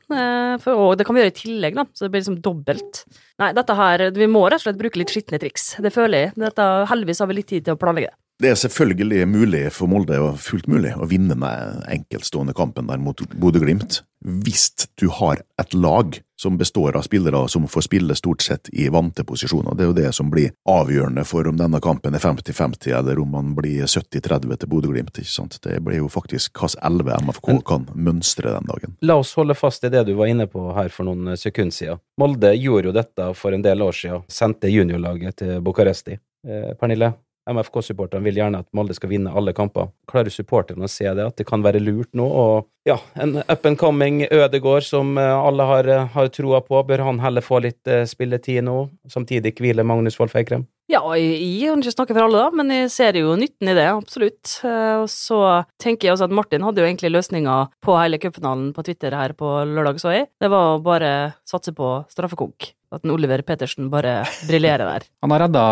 [0.61, 3.05] For, og det kan vi gjøre i tillegg, da, så det blir liksom dobbelt.
[3.41, 5.77] Nei, dette her, vi må rett og slett bruke litt skitne triks.
[5.83, 6.35] Det føler jeg.
[6.37, 8.17] Dette, heldigvis har vi litt tid til å planlegge det.
[8.41, 13.03] Det er selvfølgelig mulig for Molde, og fullt mulig, å vinne den enkeltstående kampen der
[13.03, 18.41] mot Bodø-Glimt, hvis du har et lag som består av spillere som får spille stort
[18.43, 19.77] sett i vante posisjoner.
[19.77, 23.37] Det er jo det som blir avgjørende for om denne kampen er 50-50, eller om
[23.37, 25.21] man blir 70-30 til Bodø-Glimt.
[25.21, 25.61] ikke sant?
[25.61, 28.97] Det blir jo faktisk hvilken elleve MFK kan mønstre den dagen.
[29.05, 32.05] La oss holde fast i det du var inne på her for noen sekunder siden.
[32.17, 34.29] Molde gjorde jo dette for en del år siden.
[34.33, 36.17] Sendte juniorlaget til Bucuresti.
[36.49, 37.13] Eh, Pernille,
[37.49, 39.91] MFK-supporterne vil gjerne at Molde skal vinne alle kamper.
[40.11, 42.27] Klarer supporterne å se det, at det kan være lurt nå?
[42.27, 46.81] Og ja, en up and coming Ødegård som eh, alle har, eh, har troa på,
[46.89, 48.77] bør han heller få litt eh, spilletid nå?
[49.11, 50.67] Samtidig hviler Magnus Wolff Eikrem?
[50.91, 53.85] Ja, jeg, kan ikke snakke for alle, da, men jeg ser jo nytten i det,
[53.93, 54.57] absolutt.
[54.65, 55.39] Og så
[55.79, 59.37] tenker jeg også at Martin hadde jo egentlig løsninga på hele cupfinalen på Twitter her
[59.39, 60.27] på lørdag, så jeg.
[60.43, 61.13] Det var å bare
[61.47, 62.73] satse på straffekonk.
[62.91, 65.07] At en Oliver Petersen bare briljerer der.
[65.23, 65.65] Han har redda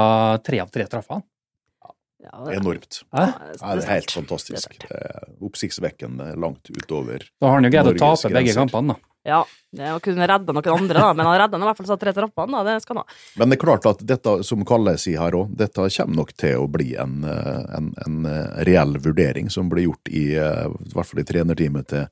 [0.46, 1.24] tre av tre straffer.
[2.18, 3.02] Ja, det- Enormt.
[3.14, 3.26] Hæ?
[3.60, 4.78] Ja, det er helt fantastisk.
[4.80, 8.54] Det er er Oppsiktsvekkende langt utover Da har han jo greid å tape tape begge
[8.54, 9.08] kampene, da.
[9.28, 9.44] Ja,
[9.76, 12.50] det kunne redda noen andre, da, men han redda i hvert fall så tre trappene,
[12.52, 12.62] da.
[12.64, 13.14] Det skal han ha.
[13.36, 16.56] Men det er klart at dette, som Kalle sier her òg, dette kommer nok til
[16.62, 20.94] å bli en, eh, en, en eh, reell vurdering som blir gjort i, eh, i
[20.94, 22.08] hvert fall i trenerteamet til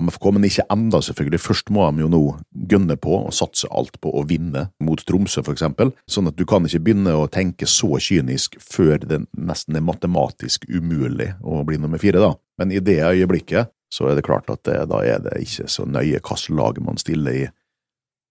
[0.00, 1.40] MFK, men ikke enda, selvfølgelig.
[1.42, 2.22] Først må de jo nå
[2.70, 5.92] gønne på og satse alt på å vinne mot Tromsø, for eksempel.
[6.10, 10.68] Sånn at du kan ikke begynne å tenke så kynisk før det nesten er matematisk
[10.68, 12.34] umulig å bli nummer fire, da.
[12.60, 15.86] Men i det øyeblikket så er det klart at det, da er det ikke så
[15.88, 17.46] nøye hvilket lag man stiller i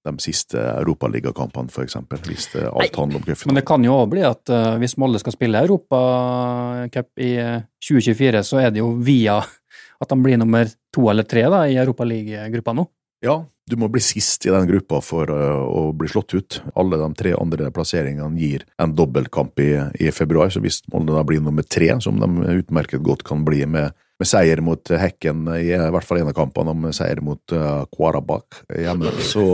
[0.06, 4.21] de siste europaligakampene, eksempel, hvis det alt handler om Men det kan jo òg bli
[4.25, 9.39] at uh, hvis Molde skal spille Europacup i eh, 2024, så er det jo via
[9.41, 12.88] at de blir nummer to eller tre da, i Europaligagruppa nå.
[13.26, 16.60] Ja, du må bli sist i den gruppa for uh, å bli slått ut.
[16.78, 19.72] Alle de tre andre plasseringene gir en dobbeltkamp i,
[20.06, 23.64] i februar, så hvis Molde da blir nummer tre, som de utmerket godt kan bli
[23.66, 27.24] med, med seier mot Hekken i i hvert fall en av kampene, og med seier
[27.26, 29.48] mot uh, Kwarabak hjemme, så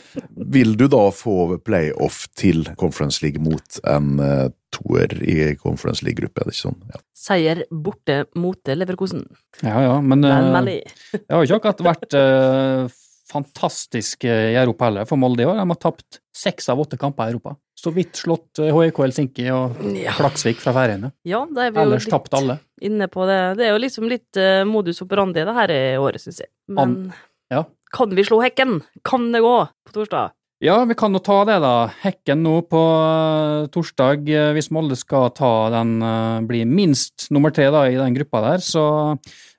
[0.55, 6.43] vil du da få playoff til Conference League mot en uh, toer i Conference League-gruppe,
[6.43, 6.81] er det ikke sånn?
[6.91, 7.01] Ja.
[7.25, 9.25] Seier borte mot Leverkosen.
[9.63, 10.83] Ja, ja, men eh,
[11.15, 12.95] det har ikke akkurat vært uh,
[13.35, 15.59] fantastisk eh, i Europa heller for Molde i år.
[15.59, 17.57] De har tapt seks av åtte kamper i Europa.
[17.79, 19.79] Så vidt slått eh, HIK Helsinki og.
[20.19, 21.13] Klaksvik fra Færøyene.
[21.29, 22.59] Ja, da er vi jo Ellers litt tapt alle.
[22.85, 23.41] inne på det.
[23.61, 26.53] Det er jo liksom litt eh, modus operandi det her i året, syns jeg.
[26.75, 26.99] Men
[27.53, 27.65] ja.
[27.95, 28.81] Kan vi slå Hekken?
[29.07, 29.55] Kan det gå
[29.87, 30.33] på torsdag?
[30.65, 31.73] Ja, vi kan jo ta det, da.
[32.01, 34.23] Hekken nå på eh, torsdag.
[34.33, 38.41] eh, Hvis Molde skal ta den, eh, bli minst nummer tre da, i den gruppa
[38.47, 38.85] der, så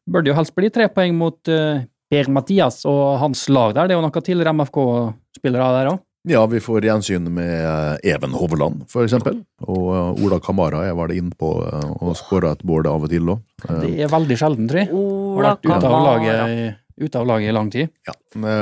[0.09, 3.87] bør det jo helst bli tre poeng mot Per-Mathias og hans lag der.
[3.87, 6.01] Det er jo noen tidligere MFK-spillere der òg.
[6.25, 9.43] Ja, vi får gjensyn med Even Hovland, for eksempel.
[9.67, 11.51] Og Ola Kamara er vel innpå
[12.01, 13.43] og skåra et mål av og til òg.
[13.83, 14.89] Det er veldig sjelden, tror jeg.
[14.89, 16.73] Ola Kamara.
[16.97, 17.91] Ute av laget i lang tid.
[18.07, 18.13] Ja.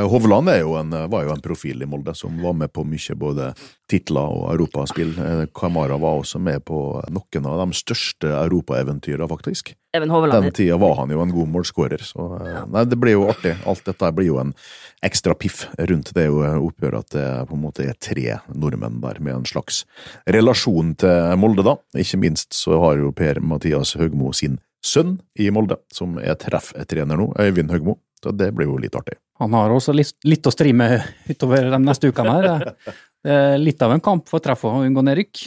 [0.09, 3.15] Hovland er jo en, var jo en profil i Molde som var med på mye
[3.19, 3.51] både
[3.89, 5.13] titler og europaspill.
[5.19, 6.79] Eh, Kamara var også med på
[7.13, 9.73] noen av de største europaeventyrene, faktisk.
[9.93, 10.47] Even Hovland.
[10.47, 13.53] Den tida var han jo en god målskårer, så eh, nei, det blir jo artig.
[13.69, 14.55] Alt dette blir jo en
[15.05, 19.41] ekstra piff rundt det oppgjøret at det på en måte er tre nordmenn der, med
[19.41, 19.83] en slags
[20.25, 21.77] relasjon til Molde, da.
[21.99, 27.31] Ikke minst så har jo Per-Mathias Høgmo sin sønn i Molde, som er trefftrener nå,
[27.39, 27.97] Øyvind Høgmo.
[28.23, 29.17] Så det blir jo litt artig.
[29.41, 32.69] Han har også litt, litt å stri med utover de neste ukene her.
[33.23, 35.41] Det er litt av en kamp for treff å unngå nedrykk.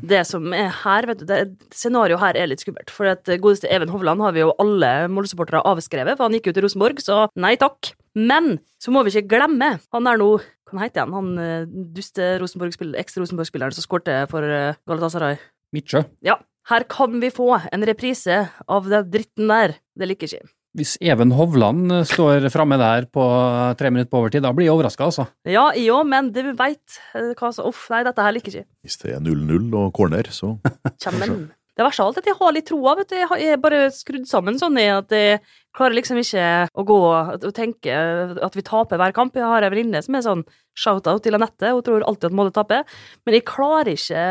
[0.00, 1.40] Det som er her, vet du, det
[1.76, 2.88] scenarioet her er litt skummelt.
[2.92, 6.54] For at godeste Even Hovland har vi jo alle Molde-supportere avskrevet, for han gikk jo
[6.56, 7.92] til Rosenborg, så nei takk.
[8.16, 10.32] Men så må vi ikke glemme, han er nå
[10.72, 11.12] Hva heter han?
[11.12, 15.36] Han eh, duste Rosenborg-spilleren, eks-Rosenborg-spilleren som skårte for eh, Galatasaray.
[15.76, 16.00] Midtsjø.
[16.24, 16.38] Ja,
[16.70, 19.78] her kan vi få en reprise av den dritten der.
[19.98, 20.50] Det liker ikke.
[20.78, 23.24] Hvis Even Hovland eh, står framme der på
[23.76, 25.26] tre minutter på overtid, da blir jeg overraska, altså.
[25.44, 28.70] Ja, jeg òg, men du veit hva som Uff, nei, dette her liker ikke.
[28.86, 30.54] Hvis det er 0-0 og corner, så
[31.02, 31.50] Kjemmen.
[31.72, 33.16] Det verste av alt er at jeg har litt troa, vet du.
[33.16, 35.38] Jeg er bare skrudd sammen sånn at jeg
[35.76, 37.94] klarer liksom ikke å gå og tenke
[38.44, 39.36] at vi taper hver kamp.
[39.36, 40.44] Jeg har ei venninne som er sånn
[40.78, 42.84] shout-out til Anette, hun tror alltid at Molde taper.
[43.26, 44.22] Men jeg klarer ikke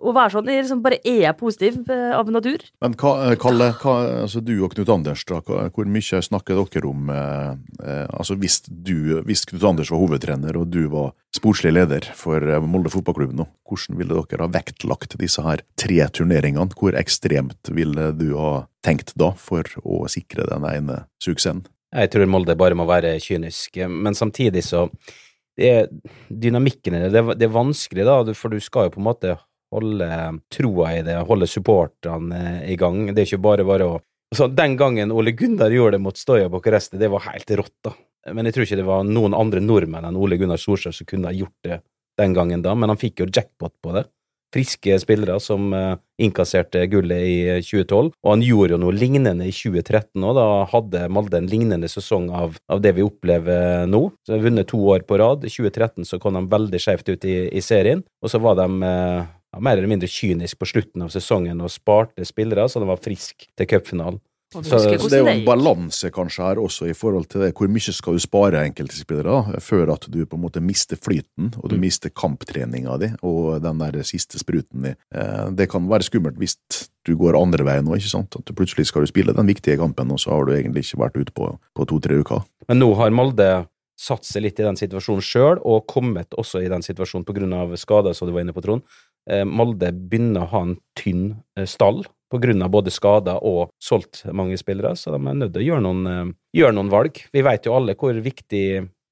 [0.00, 0.50] å være sånn.
[0.50, 2.64] Jeg liksom bare er positiv eh, av natur.
[2.80, 6.88] Men hva, eh, Kalle, hva, altså du og Knut Anders, da, hvor mye snakker dere
[6.88, 7.52] om eh,
[7.84, 12.42] eh, altså hvis, du, hvis Knut Anders var hovedtrener og du var sportslig leder for
[12.64, 16.74] Molde fotballklubb nå, hvordan ville dere ha vektlagt disse her tre turneringene?
[16.80, 21.64] Hvor ekstremt ville du ha tenkt da for å sikre den ene suksessen?
[21.90, 24.86] Jeg tror Molde bare må være kynisk, men samtidig så
[25.58, 25.88] det er
[26.30, 29.38] Dynamikken i det, det er- vanskelig, da, for du skal jo på en måte
[29.74, 33.06] holde troa i det, holde supporterne i gang.
[33.12, 34.00] Det er ikke bare bare å
[34.32, 37.90] så Den gangen Ole Gunnar gjorde det mot Stoja Bucuresti, det var helt rått, da.
[38.32, 41.26] Men jeg tror ikke det var noen andre nordmenn enn Ole Gunnar Solskjær som kunne
[41.26, 41.80] ha gjort det
[42.16, 44.04] den gangen da, men han fikk jo jackpot på det.
[44.50, 49.46] Friske spillere som eh, innkasserte gullet i eh, 2012, og han gjorde jo noe lignende
[49.46, 50.38] i 2013 òg.
[50.38, 54.08] Da hadde Molde en lignende sesong av, av det vi opplever nå.
[54.24, 55.46] Så de har vunnet to år på rad.
[55.46, 58.66] I 2013 så kom de veldig skjevt ut i, i serien, og så var de
[58.86, 62.90] eh, ja, mer eller mindre kynisk på slutten av sesongen og sparte spillere, så de
[62.90, 64.20] var friske til cupfinalen.
[64.52, 67.54] Så- Så det er jo en balanse kanskje her også i forhold til det.
[67.54, 71.68] Hvor mye skal du spare enkeltspillere før at du på en måte mister flyten, og
[71.70, 71.80] du Mm.
[71.80, 74.96] mister kamptreninga di og den der siste spruten din.
[75.14, 76.56] Eh, Det kan være skummelt hvis
[77.04, 78.34] du går andre veien nå, ikke sant.
[78.36, 80.98] At du plutselig skal du spille den viktige kampen, og så har du egentlig ikke
[80.98, 82.44] vært ute på, på to-tre uker.
[82.68, 86.68] Men nå har Molde satt seg litt i den situasjonen sjøl, og kommet også i
[86.68, 88.82] den situasjonen av skader, som du var inne på, Trond.
[89.28, 93.72] Eh, Molde begynner å ha en tynn eh, stall på grunn av både skader og
[93.82, 97.20] solgt mange spillere, så de er nødt til å gjøre noen, eh, gjøre noen valg.
[97.32, 98.64] Vi vet jo alle hvor viktig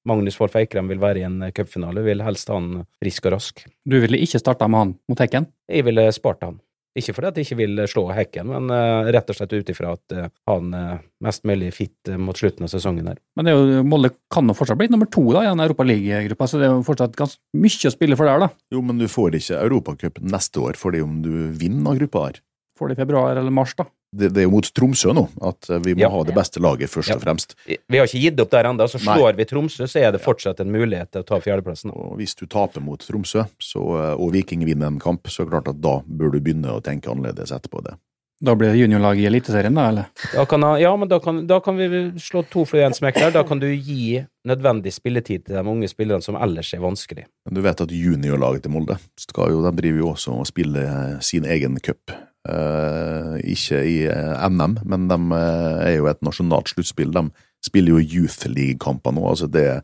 [0.08, 2.04] Magnus Wolff Eikrem vil være i en eh, cupfinale.
[2.06, 3.66] Vil helst ha han frisk og rask.
[3.84, 5.50] Du ville ikke starta med han mot Hekken?
[5.68, 6.62] Jeg ville spart han.
[6.98, 9.92] Ikke fordi at jeg ikke vil slå Hekken, men eh, rett og slett ut ifra
[9.94, 13.20] at eh, han er mest mulig fit eh, mot slutten av sesongen her.
[13.38, 16.48] Men det er jo, Molde kan jo fortsatt bli nummer to da, i den europaligagruppa,
[16.48, 18.46] så det er jo fortsatt ganske mye å spille for der.
[18.46, 18.50] da.
[18.74, 22.42] Jo, men du får ikke Europacup neste år fordi om du vinner av gruppa her.
[22.78, 23.84] Får det i februar eller mars, da.
[24.14, 26.08] Det, det er jo mot Tromsø nå, at eh, vi må Ja.
[26.14, 27.16] ha det beste laget først Ja.
[27.18, 27.56] og fremst.
[27.66, 29.18] Vi har ikke gitt opp der ennå, så Nei.
[29.18, 31.90] slår vi Tromsø, så er det fortsatt en mulighet til å ta fjerdeplassen.
[31.92, 35.44] Og hvis du taper mot Tromsø, så, eh, og Viking vinner en kamp, så er
[35.50, 37.98] det klart at da bør du begynne å tenke annerledes etterpå det.
[38.40, 40.06] Da blir det juniorlag i Eliteserien, da, eller?
[40.32, 41.88] Da kan, ja, men da kan, da kan vi
[42.22, 43.32] slå to for én smekk der.
[43.32, 47.24] Da kan du gi nødvendig spilletid til de unge spillerne som ellers er vanskelig.
[47.44, 50.86] Men du vet at juniorlaget til Molde skal jo, de driver jo også og spiller
[50.86, 52.14] eh, sin egen cup.
[52.48, 57.12] Eh, ikke i eh, NM, men de eh, er jo et nasjonalt sluttspill.
[57.14, 57.28] De
[57.64, 59.26] spiller jo Youth League-kamper nå.
[59.28, 59.82] altså det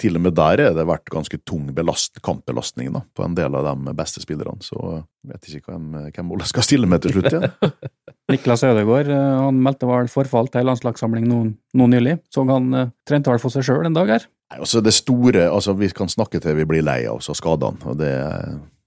[0.00, 3.54] Til og med der er det vært ganske tung belast, kampbelastning da, på en del
[3.54, 4.64] av de beste spillerne.
[4.64, 7.52] Så jeg vet ikke hvem, hvem Ole skal stille med til slutt igjen.
[8.32, 11.40] Niklas Ødegaard eh, han meldte vel forfall til landslagssamling nå,
[11.78, 12.18] nå nylig.
[12.32, 14.26] Så han uh, trente vel for seg sjøl en dag her.
[14.52, 17.38] Nei, altså det store, altså Vi kan snakke til vi blir lei av oss av
[17.38, 17.80] skadene.
[17.86, 18.12] og det,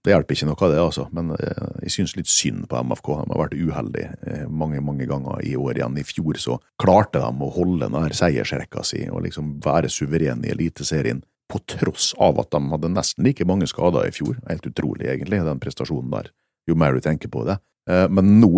[0.05, 1.05] det hjelper ikke noe av det, altså.
[1.15, 3.11] Men eh, jeg synes litt synd på MFK.
[3.21, 5.97] De har vært uheldige eh, mange mange ganger i år igjen.
[5.99, 10.53] I fjor så klarte de å holde denne seiersrekka si og liksom være suverene i
[10.55, 11.23] Eliteserien.
[11.51, 14.39] På tross av at de hadde nesten like mange skader i fjor.
[14.49, 16.31] Helt utrolig, egentlig, den prestasjonen der.
[16.65, 17.59] Jo mer du tenker på det.
[17.89, 18.53] Eh, Men nå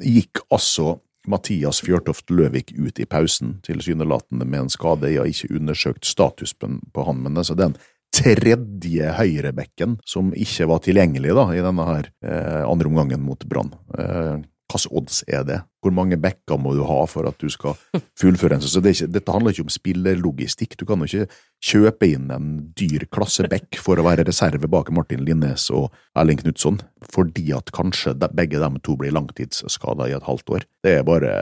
[0.00, 5.08] gikk altså Mathias Fjørtoft Løvik ut i pausen, tilsynelatende med en skade.
[5.08, 7.76] Jeg har ikke undersøkt statusen på han, men altså den
[8.14, 13.72] tredje høyrebekken som ikke var tilgjengelig da, i denne her eh, andre omgangen mot Brann.
[13.98, 14.42] Eh,
[14.74, 15.58] hvilke odds er det?
[15.84, 17.76] Hvor mange backer må du ha for at du skal
[18.20, 18.82] fullføre en sesong?
[18.86, 20.76] Det ikke- dette handler ikke om spillerlogistikk.
[20.80, 21.28] Du kan jo ikke
[21.62, 26.40] kjøpe inn en dyr klasse back for å være reserve bak Martin Linnes og Erling
[26.40, 26.80] Knutson,
[27.12, 30.66] fordi at kanskje de, begge dem to blir langtidsskada i et halvt år.
[30.82, 31.34] Det er bare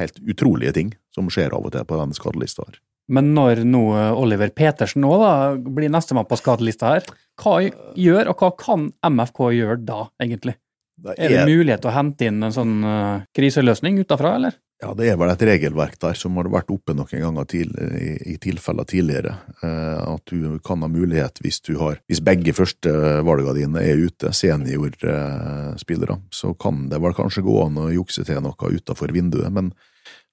[0.00, 2.80] helt utrolige ting som skjer av og til på den skadelista her.
[3.10, 3.82] Men når nå
[4.14, 7.08] Oliver Petersen nå da blir nestemann på skadelista her,
[7.42, 7.56] hva
[7.98, 10.56] gjør, og hva kan MFK gjøre da, egentlig?
[11.02, 14.58] Det Er det mulighet til å hente inn en sånn uh, kriseløsning utafra, eller?
[14.82, 18.34] Ja, det er vel et regelverk der som har vært oppe noen ganger til, i,
[18.34, 19.36] i tilfeller tidligere.
[19.62, 22.90] Uh, at du kan ha mulighet hvis du har Hvis begge første
[23.26, 28.42] valgene dine er ute, seniorspillere, så kan det vel kanskje gå an å jukse til
[28.44, 29.50] noe utafor vinduet.
[29.54, 29.72] Men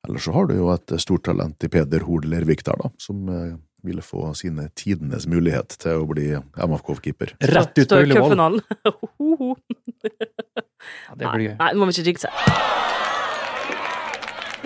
[0.07, 3.27] ellers så har du jo et stort talent i Peder Hoel Lervik der, da, som
[3.33, 7.35] eh, ville få sine tidenes mulighet til å bli MFK-keeper.
[7.53, 8.61] Rett ut på Ullevål.
[10.79, 11.55] Ja, det blir gøy.
[11.59, 12.29] Nei, nå må vi ikke jinxe.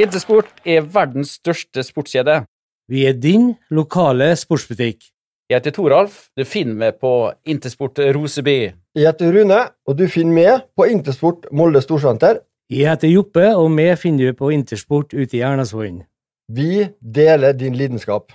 [0.04, 2.44] Intersport er verdens største sportskjede.
[2.90, 5.10] Vi er din lokale sportsbutikk.
[5.50, 6.28] Jeg heter Toralf.
[6.38, 7.12] Du finner meg på
[7.50, 8.58] Intersport Roseby.
[8.94, 12.44] Jeg heter Rune, og du finner meg på Intersport Molde Storsenter.
[12.72, 16.06] Jeg heter Joppe, og meg finner du på Intersport ute i Ernasvollen.
[16.48, 18.32] Vi deler din lidenskap.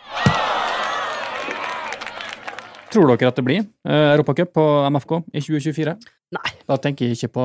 [2.92, 5.94] Tror dere at det blir eh, Europacup på MFK i 2024?
[6.36, 6.50] Nei.
[6.68, 7.44] Da tenker jeg ikke på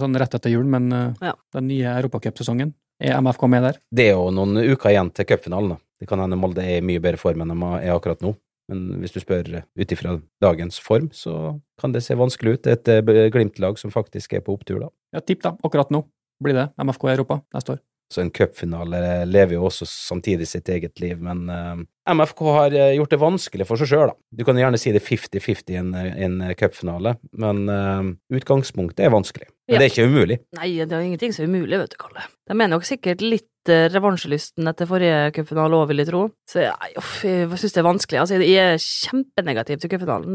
[0.00, 1.34] sånn rett etter jul, men eh, Ja.
[1.56, 2.72] den nye Europacup-sesongen.
[3.02, 3.78] Er MFK med der?
[3.92, 5.74] Det er jo noen uker igjen til cupfinalen.
[5.76, 5.78] da.
[6.00, 8.34] Det kan hende Molde er i mye bedre form enn de er akkurat nå.
[8.72, 12.66] Men hvis du spør ut ifra dagens form, så kan det se vanskelig ut.
[12.72, 14.90] Et eh, Glimt-lag som faktisk er på opptur, da.
[15.12, 16.04] Ja, tipp da, akkurat nå
[16.44, 17.82] blir det MFK i Europa neste år.
[18.12, 21.78] Så en cupfinale lever jo også samtidig sitt eget liv, men uh,
[22.12, 24.16] MFK har eh, gjort det vanskelig for seg sjøl, da.
[24.36, 29.48] Du kan gjerne si det 50-50 i en, en cupfinale, men uh, utgangspunktet er vanskelig.
[29.48, 29.78] Men Ja.
[29.80, 30.36] det er ikke umulig.
[30.58, 32.26] Nei, det er ingenting som er umulig, vet du, Kalle.
[32.50, 36.24] De er nok sikkert litt eh, revansjelysten etter forrige cupfinale òg, vil jeg tro.
[36.50, 38.20] Så jeg, uff, jeg syns det er vanskelig.
[38.20, 40.34] Altså, jeg er kjempenegativ til cupfinalen,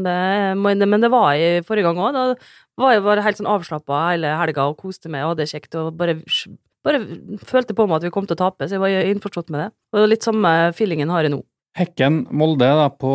[0.64, 2.16] men det var jeg forrige gang òg.
[2.16, 2.24] Da
[2.78, 5.76] var jeg bare helt sånn avslappa hele helga og koste meg og hadde det kjekt
[5.80, 6.18] og bare
[6.86, 7.02] bare
[7.46, 9.68] følte på meg at vi kom til å tape, så jeg var innforstått med det.
[9.96, 11.42] Og litt samme feelingen har jeg nå.
[11.78, 13.12] Hekken Molde da på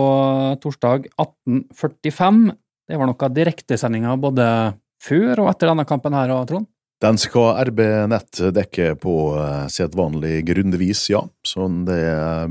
[0.64, 2.44] torsdag 18.45.
[2.88, 4.48] Det var noen direktesendinger både
[5.04, 6.70] før og etter denne kampen her, Trond?
[7.04, 11.20] Den skal RB Nett dekke på eh, sedvanlig grundigvis, ja.
[11.44, 12.06] Så det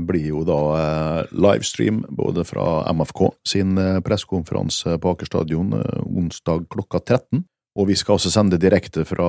[0.05, 5.73] blir jo da eh, livestream både fra MFK sin eh, pressekonferanse på Aker stadion
[6.05, 7.41] onsdag klokka 13.
[7.81, 9.25] Og vi skal også sende direkte fra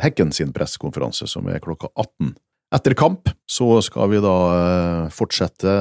[0.00, 2.32] Hekken sin pressekonferanse, som er klokka 18.
[2.68, 5.72] Etter kamp så skal vi da eh, fortsette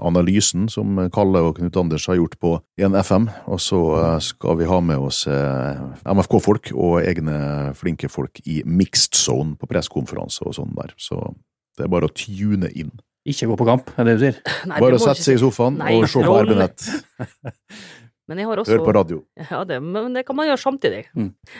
[0.00, 4.70] analysen som Kalle og Knut Anders har gjort på 1FM, og så eh, skal vi
[4.70, 10.56] ha med oss eh, MFK-folk og egne flinke folk i mixed zone på pressekonferanse og
[10.56, 11.20] sånn der, så
[11.76, 12.94] det er bare å tune inn.
[13.28, 14.40] Ikke gå på kamp, er det du sier?
[14.70, 16.54] Nei, Bare å sette seg i sofaen Nei, og se på troll.
[18.28, 19.22] RB Nett, Men jeg har også hør på radio.
[19.50, 21.06] Ja, det, men det kan man gjøre samtidig.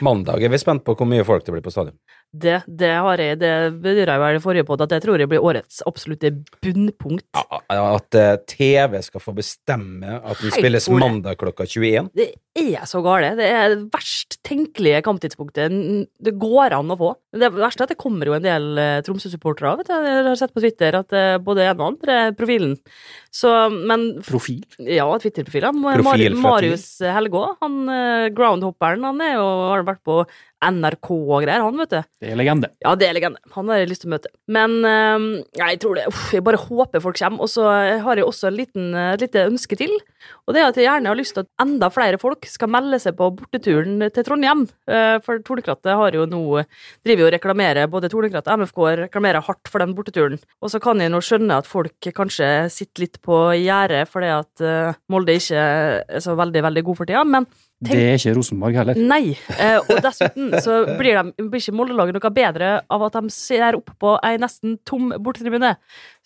[0.05, 1.97] Mandag er vi spent på hvor mye folk det blir på stadion.
[2.29, 5.29] Det, det har jeg, det bedyra jeg vel i forrige podd, at jeg tror jeg
[5.31, 6.29] blir årets absolutte
[6.61, 7.25] bunnpunkt.
[7.33, 12.11] Ja, At eh, TV skal få bestemme at den spilles mandag klokka 21.
[12.13, 12.29] Det
[12.75, 13.31] er så gale.
[13.37, 15.73] Det er det verst tenkelige kamptidspunktet
[16.19, 17.11] det går an å få.
[17.35, 19.83] Det verste er at det kommer jo en del eh, Tromsø-supportere av.
[19.85, 22.75] Jeg har sett på Twitter at eh, både en og andre er profilen.
[23.33, 24.63] Så, men Profil?
[24.81, 25.83] Ja, Twitter-profilen.
[25.85, 30.23] Profil Mar Marius Helgå, han eh, groundhopperen, han er jo, har vært på
[30.59, 31.99] NRK og greier, han, vet du.
[32.19, 32.69] Det er legende.
[32.83, 33.39] Ja, det er legende.
[33.55, 34.31] Han har jeg lyst til å møte.
[34.51, 35.27] Men eh,
[35.59, 37.45] jeg tror det uff, Jeg bare håper folk kommer.
[37.45, 37.67] Og så
[38.03, 39.93] har jeg også en liten, eh, et lite ønske til.
[40.47, 42.99] Og det er at jeg gjerne har lyst til at enda flere folk skal melde
[42.99, 44.65] seg på borteturen til Trondheim.
[44.89, 46.41] Eh, For Tornekrattet har jo nå
[47.05, 50.39] driver jo og reklamerer, både Tornekrattet og MFK reklamerer hardt for den borteturen.
[50.59, 54.65] Og så kan jeg nå skjønne at folk kanskje sitter litt på gjerdet fordi at
[54.65, 57.23] eh, Molde ikke er så veldig, veldig god for tida.
[57.23, 57.47] Men
[57.79, 58.97] Tenk- Det er ikke Rosenborg heller.
[58.99, 63.29] Nei, eh, og dessuten så blir, de, blir ikke Molde-laget noe bedre av at de
[63.31, 65.77] ser opp på ei nesten tom bortetribune.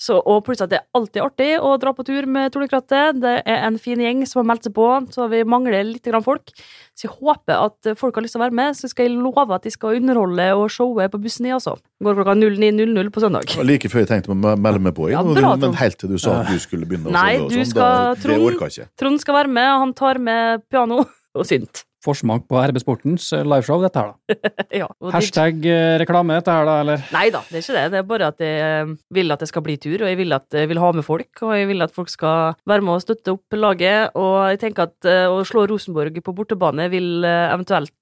[0.01, 3.19] Så, og plutselig at det er alltid artig å dra på tur med Tornekrattet.
[3.21, 6.25] Det er en fin gjeng som har meldt seg på, så vi mangler litt grann
[6.25, 6.49] folk.
[6.97, 9.53] Så jeg håper at folk har lyst til å være med, så skal jeg love
[9.53, 11.77] at de skal underholde og showe på bussen i, altså.
[12.03, 13.53] Går klokka 09.00 på søndag.
[13.63, 16.41] Like før jeg tenkte å melde meg på, Ja, bra, men helt til du sa
[16.41, 17.13] at du skulle begynne.
[17.13, 18.89] Nei, sånn, du sånn, skal- da, Det Trond-.
[18.97, 21.83] Trond skal være med, og han tar med piano og synt.
[22.03, 24.51] Forsmak på RB Sportens eh, liveshow, dette her, da.
[24.81, 27.05] Ja, Hashtag eh, reklame, dette her, da, eller?
[27.15, 27.85] Nei da, det er ikke det.
[27.93, 30.35] Det er bare at jeg eh, vil at det skal bli tur, og jeg vil
[30.35, 31.31] at jeg vil ha med folk.
[31.47, 34.19] Og jeg vil at folk skal være med og støtte opp laget.
[34.19, 37.95] Og jeg tenker at å slå Rosenborg på bortebane vil eventuelt,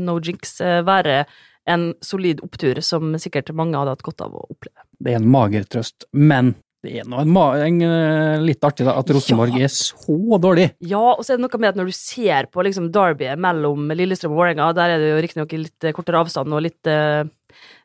[0.00, 0.56] no jinx,
[0.86, 1.22] være
[1.70, 4.86] en solid opptur som sikkert mange hadde hatt godt av å oppleve.
[5.02, 8.96] Det er en mager trøst, men det er nå en, en, eh, litt artig da,
[8.98, 10.72] at Rosenborg er så dårlig.
[10.82, 13.92] Ja, og så er det noe med at når du ser på liksom derbyet mellom
[13.94, 17.22] Lillestrøm og Vålerenga, der er det jo riktignok litt eh, kortere avstand og litt, eh,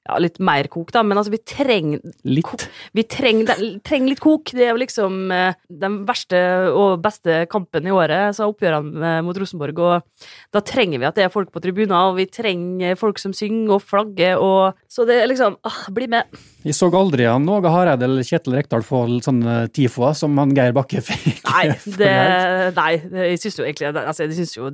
[0.07, 2.65] ja, litt mer kok, da, men altså, vi trenger Litt.
[2.95, 4.51] Vi trenger, treng litt kok.
[4.55, 6.39] Det er jo liksom eh, den verste
[6.71, 11.17] og beste kampen i året, så oppgjørene eh, mot Rosenborg, og da trenger vi at
[11.17, 15.07] det er folk på tribuner, og vi trenger folk som synger og flagger, og så
[15.07, 16.27] det er liksom ah, Bli med.
[16.67, 20.75] Jeg så aldri han Åge Hareide eller Kjetil Rekdal få sånne tifoer som han Geir
[20.75, 21.41] Bakke fikk.
[21.47, 22.11] Nei, det,
[22.77, 22.91] nei
[23.31, 24.71] jeg syns jo egentlig altså, Jeg syns jo,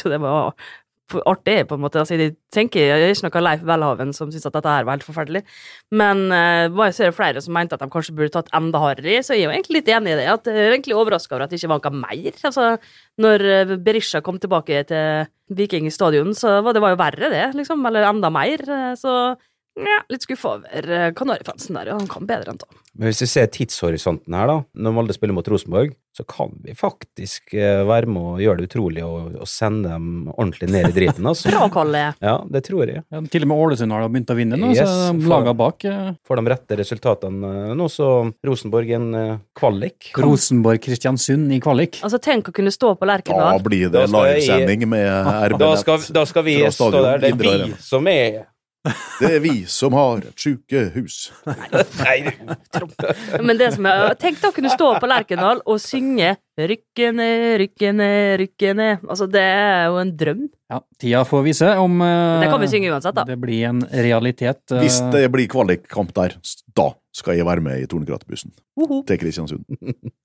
[0.06, 0.56] jo det var
[1.26, 2.00] artig, på en måte.
[2.02, 4.96] Altså, jeg tenker jeg er ikke noe Leif Welhaven som syns at dette her var
[4.96, 5.42] helt forferdelig,
[5.94, 9.14] men uh, var jeg ser flere som mente at de kanskje burde tatt enda hardere
[9.14, 10.26] i, så jeg er jo egentlig litt enig i det.
[10.32, 12.40] At jeg er egentlig overraska over at det ikke var noe mer.
[12.50, 12.68] Altså,
[13.22, 17.44] når eh, Berisha kom tilbake til Viking stadion, så var det var jo verre, det,
[17.60, 17.86] liksom.
[17.86, 18.66] Eller enda mer.
[18.66, 19.12] eh, Så
[19.76, 22.00] ja, litt skuffa over Kanarifansen der, ja.
[22.00, 22.85] Han kan bedre enn det.
[22.96, 26.72] Men hvis vi ser tidshorisonten her, da, når Molde spiller mot Rosenborg, så kan vi
[26.72, 30.94] faktisk eh, være med og gjøre det utrolig og, og sende dem ordentlig ned i
[30.96, 31.50] driten, altså.
[31.52, 32.04] Bra, Kalle.
[32.24, 33.02] Ja, det tror jeg.
[33.12, 35.84] Ja, til og med Ålesund har begynt å vinne nå, Yes, så for- laga bak
[35.90, 38.08] eh, Får de rette resultatene eh, nå, så
[38.48, 39.10] Rosenborg en
[39.56, 40.10] kvalik.
[40.16, 42.00] Rosenborg-Kristiansund i kvalik.
[42.06, 46.24] Altså, tenk å kunne stå på Da blir det livesending med RB Da skal, da
[46.28, 47.26] skal vi stå der.
[47.26, 48.46] Det er vi som er
[49.20, 51.30] Det er vi som har et sjukehus.
[52.02, 56.36] Nei, du Men det som er Tenk da å kunne stå på Lerkendal og synge
[56.56, 59.02] 'Rykke ned, rykke ned, rykke ned'.
[59.04, 60.46] Altså, det er jo en drøm.
[60.72, 63.26] Ja, tida får vise om uh, Det kan vi synge uansett, da.
[63.28, 64.62] det blir en realitet.
[64.72, 64.80] Uh...
[64.80, 66.38] Hvis det blir kvalikkamp der,
[66.72, 69.04] da skal jeg være med i Tornekratbussen uh -huh.
[69.04, 69.68] til Kristiansund.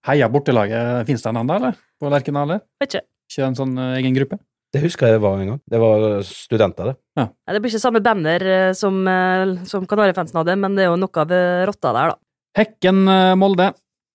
[0.07, 1.75] Heia bortelaget, en ennå, eller?
[1.99, 2.61] På Lerkendal?
[2.79, 3.05] Vet ikke.
[3.31, 4.39] Ikke en sånn eh, egen gruppe?
[4.71, 5.61] Det husker jeg det var en gang.
[5.67, 6.95] Det var studenter, det.
[7.19, 7.25] Ja.
[7.51, 10.99] det blir ikke samme banner eh, som, eh, som Kanarifansen hadde, men det er jo
[11.01, 12.21] noe av eh, rotta der, da.
[12.61, 13.01] Hekken
[13.39, 13.71] Molde.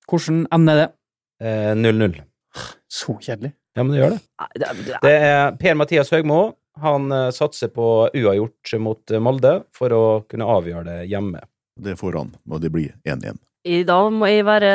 [0.09, 0.87] Hvordan ender det?
[1.45, 2.17] Eh, 0-0.
[2.89, 3.53] Så kjedelig.
[3.77, 4.21] Ja, men det gjør det.
[5.05, 6.41] Det, er Per-Mathias Høgmo.
[6.81, 11.41] Han satser på uavgjort mot Molde for å kunne avgjøre det hjemme.
[11.81, 13.41] Det får han, og det blir 1-1.
[13.69, 14.71] I dag må jeg være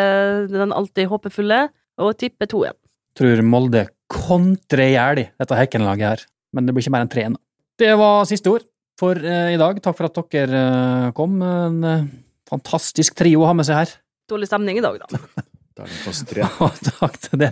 [0.51, 1.63] den alltid håpefulle
[2.01, 2.77] og tippe 2-1.
[3.17, 6.25] Tror Molde kontrer i hjel dette Hekken-laget her.
[6.51, 7.39] Men det blir ikke mer enn tre nå.
[7.79, 8.67] Det var siste ord
[8.99, 9.79] for eh, i dag.
[9.81, 11.39] Takk for at dere eh, kom.
[11.45, 12.09] En eh,
[12.51, 13.95] fantastisk trio å ha med seg her.
[14.29, 15.47] Dårlig stemning i dag, da.
[15.81, 15.87] Er
[16.99, 17.47] takk til det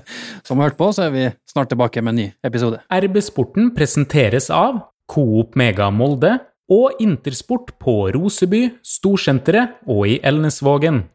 [0.45, 2.81] som har hørt på, så er vi snart tilbake med en ny episode.
[2.91, 6.35] RB Sporten presenteres av Coop Mega Molde
[6.69, 11.07] og Intersport på Roseby, Storsenteret og i Elnesvågen.